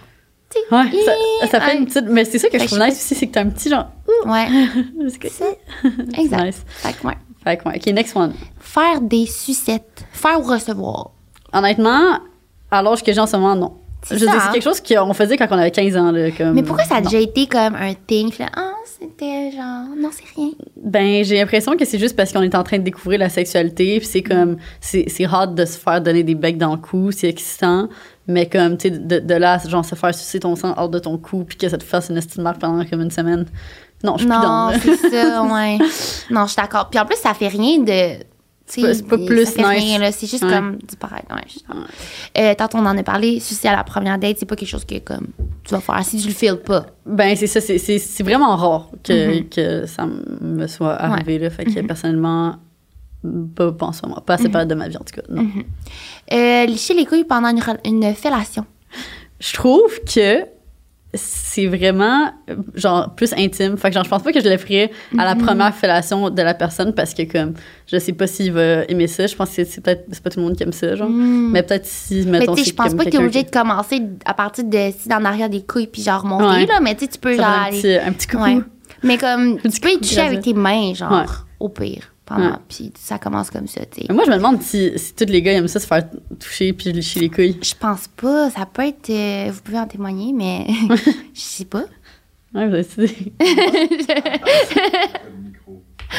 [0.51, 2.05] tu sais, Ouais, ça, ça fait une petite.
[2.09, 3.89] Mais c'est ça que Fait je trouve nice aussi, c'est que t'as un petit genre.
[4.25, 4.47] Ouais,
[5.21, 5.47] C'est ça.
[6.17, 6.45] Exact.
[6.45, 6.63] nice.
[6.69, 7.15] Fait que, ouais.
[7.45, 7.77] Fait que, ouais.
[7.77, 8.33] OK, next one.
[8.59, 10.05] Faire des sucettes.
[10.13, 11.11] Faire ou recevoir.
[11.53, 12.19] honnêtement,
[12.71, 13.75] à l'âge que j'ai en ce moment, non.
[14.03, 14.39] C'est Je dire, hein?
[14.47, 16.11] c'est quelque chose qu'on faisait quand on avait 15 ans.
[16.13, 17.09] Là, comme, Mais pourquoi ça a non.
[17.09, 18.31] déjà été comme un thing?
[18.55, 20.51] Ah, c'était genre, non, c'est rien.
[20.77, 23.99] Ben, j'ai l'impression que c'est juste parce qu'on est en train de découvrir la sexualité,
[23.99, 27.13] puis c'est comme, c'est c'est hard de se faire donner des becs dans le cou,
[27.13, 27.89] c'est excitant,
[28.27, 30.99] mais comme, tu sais, de, de là, genre, se faire sucer ton sang hors de
[30.99, 33.47] ton cou, puis que ça te fasse une estime marque pendant comme une semaine.
[34.05, 34.29] Non, je suis.
[34.29, 35.79] Non, c'est ça, ouais.
[36.31, 36.89] Non, je suis d'accord.
[36.91, 38.19] Puis en plus, ça fait rien de.
[38.19, 39.85] pas- c'est pas plus ça fait nice.
[39.85, 40.13] rien, là.
[40.13, 40.51] C'est juste Ouais.
[40.53, 41.27] comme disparaître.
[41.35, 41.85] Ouais, d'accord.
[42.39, 43.41] Euh, tantôt, on en a parlé.
[43.41, 45.27] Sucer à la première date, c'est pas quelque chose que comme
[45.65, 46.87] tu vas faire si tu le files pas.
[47.07, 49.49] Ben, c'est ça, c'est- vraiment rare que, Mm-hmm.
[49.49, 51.51] que ça me soit arrivé, là.
[51.51, 52.57] Fait que personnellement,
[53.57, 55.47] pas, en ce moment, pas à cette période de ma vie, en tout cas, non.
[56.33, 57.49] Euh, licher les couilles pendant
[57.85, 58.67] une fellation.
[59.41, 60.45] Je trouve que
[61.15, 62.33] c'est vraiment
[62.75, 63.77] genre plus intime.
[63.77, 66.43] Fait que genre je pense pas que je le ferais à la première fellation de
[66.43, 67.55] la personne parce que comme
[67.87, 69.27] je sais pas s'il va aimer ça.
[69.27, 71.09] Je pense que c'est- peut-être c'est pas tout le monde qui aime ça genre.
[71.11, 73.45] Mais peut-être si Mais mettons tu sais, c'est je pense pas que t'es quelqu'un obligé
[73.45, 76.67] qui- de commencer à partir de si en arrière des couilles puis genre monter, Ouais.
[76.67, 76.81] là.
[76.83, 77.81] Mais tu tu peux ça genre un aller.
[77.81, 78.43] petit, un petit coucou.
[78.45, 78.59] Ouais.
[79.03, 81.25] Mais comme, tu peux y coup toucher avec tes mains, genre, Ouais.
[81.61, 82.14] au pire.
[82.27, 82.57] Pendant, Ouais.
[82.69, 84.07] Puis ça commence comme ça, tu sais.
[84.09, 86.05] Mais moi je me demande si, si tous les gars aiment ça se faire
[86.41, 87.59] toucher puis licher les couilles.
[87.63, 88.49] Je pense pas.
[88.51, 89.11] Ça peut être.
[89.11, 90.67] euh, vous pouvez en témoigner, mais
[91.35, 91.85] je sais pas.
[92.55, 93.33] Ouais, vous avez décidé.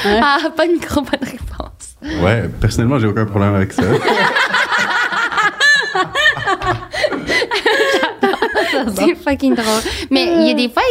[0.03, 1.95] Ah, pas de micro, pas de réponse.
[2.21, 3.83] Ouais, personnellement, j'ai aucun problème avec ça.
[8.95, 9.81] C'est fucking drôle.
[10.11, 10.83] Mais il y a des fois,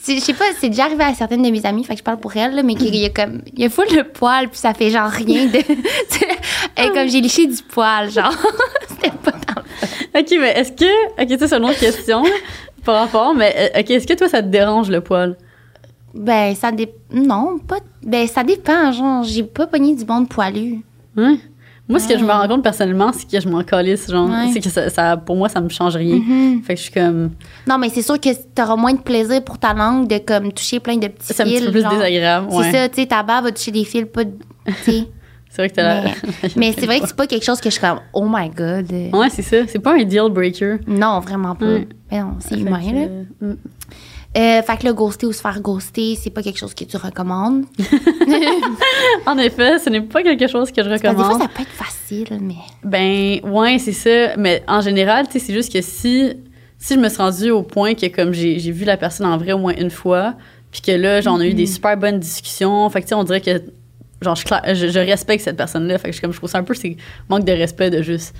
[0.00, 2.04] c'est- Je sais pas, c'est déjà arrivé à certaines de mes amies, fait que je
[2.04, 3.42] parle pour elles, là, mais qu'il y a comme.
[3.54, 5.58] Il y a full de poils, puis ça fait genre rien de.
[6.82, 8.34] et comme j'ai liché du poil, genre.
[8.88, 9.60] C'était pas tant.
[10.18, 11.22] ok, mais est-ce que.
[11.22, 12.22] Ok, ça c'est une autre question
[12.84, 15.36] par rapport, mais euh, ok, est-ce que toi ça te dérange le poil?
[16.14, 16.94] Ben, ça dépend.
[17.12, 17.78] Non, pas.
[18.02, 20.80] Ben, ça dépend, genre, j'ai pas pogné du monde poilu.
[21.16, 21.36] Ouais.
[21.88, 24.28] Moi, ce que je me rends compte personnellement, c'est que je m'en calisse, genre.
[24.28, 24.50] Ouais.
[24.52, 26.16] C'est que ça, ça- pour moi, ça me change rien.
[26.16, 26.62] Mhm.
[26.64, 27.30] Fait que je suis comme.
[27.68, 30.80] Non, mais c'est sûr que t'auras moins de plaisir pour ta langue de comme toucher
[30.80, 31.58] plein de petits C'est un fils.
[31.60, 31.92] petit peu plus genre.
[31.92, 32.48] désagréable.
[32.50, 34.32] C'est ça, tu sais, ta barbe va toucher des fils, pas de.
[35.48, 36.02] C'est vrai que t'as la.
[36.02, 36.12] mais
[36.56, 38.92] mais c'est vrai que c'est pas quelque chose que je suis comme, oh my god.
[39.14, 39.58] Ouais, c'est ça.
[39.66, 40.80] C'est pas un deal breaker.
[40.86, 41.64] Non, vraiment pas.
[42.10, 43.06] Mais non, c'est humain, que, là.
[43.52, 43.56] mm.
[44.36, 46.96] Euh, fait que le ghoster ou se faire ghoster, c'est pas quelque chose que tu
[46.96, 47.64] recommandes.
[49.26, 51.42] En effet, ce n'est pas quelque chose que je Parce que des fois, recommande.
[51.42, 52.54] ça peut être facile, mais.
[52.84, 54.36] Ben, ouais, c'est ça.
[54.36, 56.32] Mais en général, tu sais, c'est juste que si,
[56.78, 59.52] si je me suis rendue au point que, comme j'ai vu la personne en vrai
[59.52, 60.34] au moins une fois,
[60.70, 61.54] puis que là, genre, on a eu Mm-hmm.
[61.54, 63.62] des super bonnes discussions, fait que, tu sais, on dirait que,
[64.20, 65.98] genre, je, je, je respecte cette personne-là.
[65.98, 66.96] Fait que je, comme, je trouve ça un peu, c'est
[67.28, 68.34] manque de respect de juste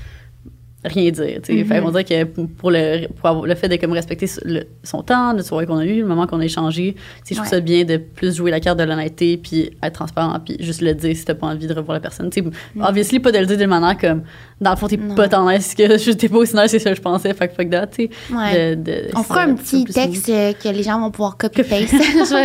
[0.86, 1.40] rien dire.
[1.44, 1.80] Fait Mm-hmm.
[1.82, 5.34] qu'on dirait que pour le, pour avoir- le fait de, comme, respecter le- son temps,
[5.34, 6.94] de soirée qu'on a eu, le moment qu'on a échangé,
[7.28, 7.50] je trouve Ouais.
[7.50, 10.94] ça bien de plus jouer la carte de l'honnêteté, puis être transparent, puis juste le
[10.94, 12.30] dire si t'as pas envie de revoir la personne.
[12.32, 12.42] Sais,
[12.80, 14.22] obviously, pas de le dire d'une manière comme,
[14.60, 16.90] dans le fond, t'es pas tant nice que je t'es pas aussi nice que ça
[16.90, 18.34] que je pensais, fait que fuck that, tu sais.
[18.34, 18.76] Ouais.
[18.76, 21.94] De- de- On fera un c'est petit texte euh, que les gens vont pouvoir copy-paste.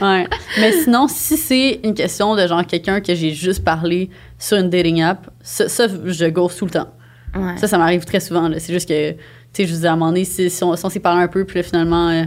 [0.00, 0.26] Ouais.
[0.60, 4.70] Mais sinon, si c'est une question de genre quelqu'un que j'ai juste parlé sur une
[4.70, 6.88] dating app, ça, ça, je ghost tout le temps.
[7.34, 7.56] Ouais.
[7.56, 8.50] Ça, ça m'arrive très souvent.
[8.58, 9.18] C'est juste que, tu
[9.52, 12.08] sais, je vous ai donné, si, si on, s'est parlé un peu, puis là, finalement,
[12.08, 12.24] euh,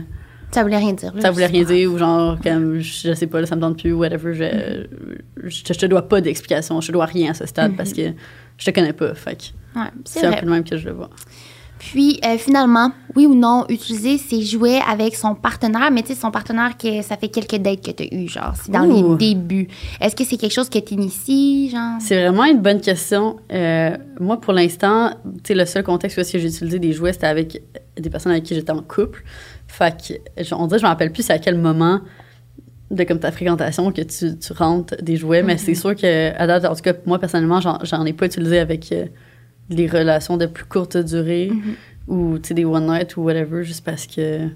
[0.51, 1.13] Ça voulait rien dire.
[1.13, 3.79] là, ça voulait rien dire, ou genre, comme, je, sais pas, là, ça me tente
[3.79, 4.85] plus, whatever, je,
[5.47, 7.93] je, te- je te dois pas d'explication, je te dois rien à ce stade parce
[7.93, 8.01] que
[8.57, 9.13] je te connais pas.
[9.15, 9.53] Fait.
[9.75, 11.09] Ouais, c'est un peu le même que je le vois.
[11.81, 16.15] Puis euh, finalement, oui ou non, utiliser ses jouets avec son partenaire, mais tu sais,
[16.15, 19.17] son partenaire que ça fait quelques dates que tu as eu, genre, c'est dans Ouh.
[19.17, 19.67] les débuts.
[19.99, 21.97] Est-ce que c'est quelque chose que tu inities, genre?
[21.99, 23.37] C'est vraiment une bonne question.
[23.51, 26.93] Euh, moi, pour l'instant, tu sais, le seul contexte où est-ce que j'ai utilisé des
[26.93, 27.63] jouets, c'était avec
[27.99, 29.23] des personnes avec qui j'étais en couple.
[29.67, 32.01] Fait que, on dirait, je me rappelle plus c'est à quel moment
[32.91, 36.45] de comme ta fréquentation que tu, tu rentres des jouets, mais c'est sûr que, à
[36.45, 39.05] date, en tout cas, moi, personnellement, j'en, j'en ai pas utilisé avec euh,
[39.71, 41.51] les relations de plus courte durée
[42.07, 44.47] ou, tu sais, des one night ou whatever, juste parce que,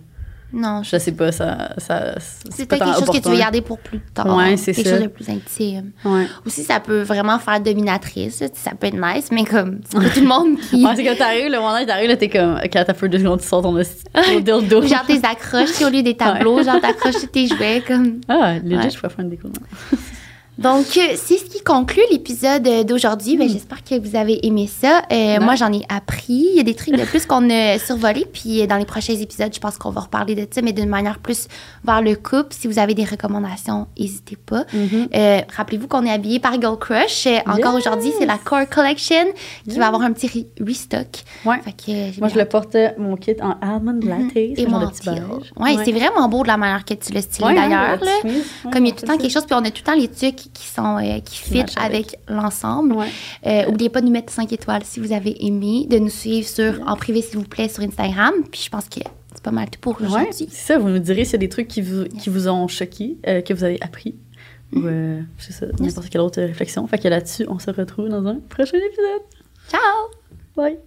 [0.53, 3.37] Non, je sais pas, ça, ça c'est pas peut-être tant quelque chose que tu veux
[3.37, 4.35] garder pour plus tard.
[4.35, 4.95] Ouais, c'est quelque ça.
[4.95, 5.91] chose de plus intime.
[6.03, 6.25] Ouais.
[6.45, 8.43] Aussi, ça peut vraiment faire dominatrice.
[8.53, 10.85] Ça peut être nice, mais comme, c'est pas tout le monde qui.
[10.85, 13.19] Ouais, c'est quand t'arrives, le one night, t'arrives, là, t'es comme, quand t'as fait deux
[13.19, 13.73] secondes, tu sors ton
[14.41, 14.81] dildo.
[14.81, 18.21] Genre tes accroches, au lieu des tableaux, genre t'accroches tes jouets, comme.
[18.27, 19.47] Ah, legit, je pourrais faire une déco.
[20.57, 23.35] Donc, euh, c'est ce qui conclut l'épisode euh, d'aujourd'hui.
[23.35, 25.01] Ben, J'espère que vous avez aimé ça.
[25.11, 26.45] Euh, moi, j'en ai appris.
[26.51, 28.25] Il y a des trucs de plus qu'on a survolés.
[28.31, 31.19] Puis, dans les prochains épisodes, je pense qu'on va reparler de ça, mais d'une manière
[31.19, 31.47] plus
[31.83, 32.47] vers le couple.
[32.51, 34.63] Si vous avez des recommandations, n'hésitez pas.
[35.13, 37.27] Euh, Rappelez-vous qu'on est habillé par Girl Crush.
[37.45, 37.85] Encore Yes!
[37.87, 39.25] aujourd'hui, c'est la Core Collection
[39.69, 41.07] qui va avoir un petit re- restock.
[41.45, 41.59] Ouais.
[41.65, 45.09] Fait que, j'ai Moi, je le portais, mon kit en almond latte, et de petit
[45.09, 45.51] beige.
[45.57, 48.01] Ouais, c'est vraiment beau de la manière que tu l'as stylé Ouais, hein, d'ailleurs.
[48.01, 49.81] ouais, Comme il y a ouais, tout le temps quelque chose, puis on a tout
[49.85, 52.93] le temps les trucs qui, qui sont euh, qui fit avec, l'ensemble.
[52.93, 53.07] Ouais.
[53.45, 56.47] Euh, Oubliez pas de nous mettre 5 étoiles si vous avez aimé, de nous suivre
[56.47, 58.33] sur en privé s'il vous plaît sur Instagram.
[58.51, 58.99] Puis je pense que
[59.33, 60.47] c'est pas mal tout pour Ouais, aujourd'hui.
[60.49, 60.77] c'est ça.
[60.77, 63.41] Vous nous direz s'il y a des trucs qui vous, qui vous ont choqué, euh,
[63.41, 64.15] que vous avez appris.
[64.73, 66.85] Ou, euh, c'est ça, n'importe quelle autre réflexion.
[66.87, 69.21] Fait que là-dessus, on se retrouve dans un prochain épisode.
[69.69, 69.79] Ciao!
[70.55, 70.79] Bye!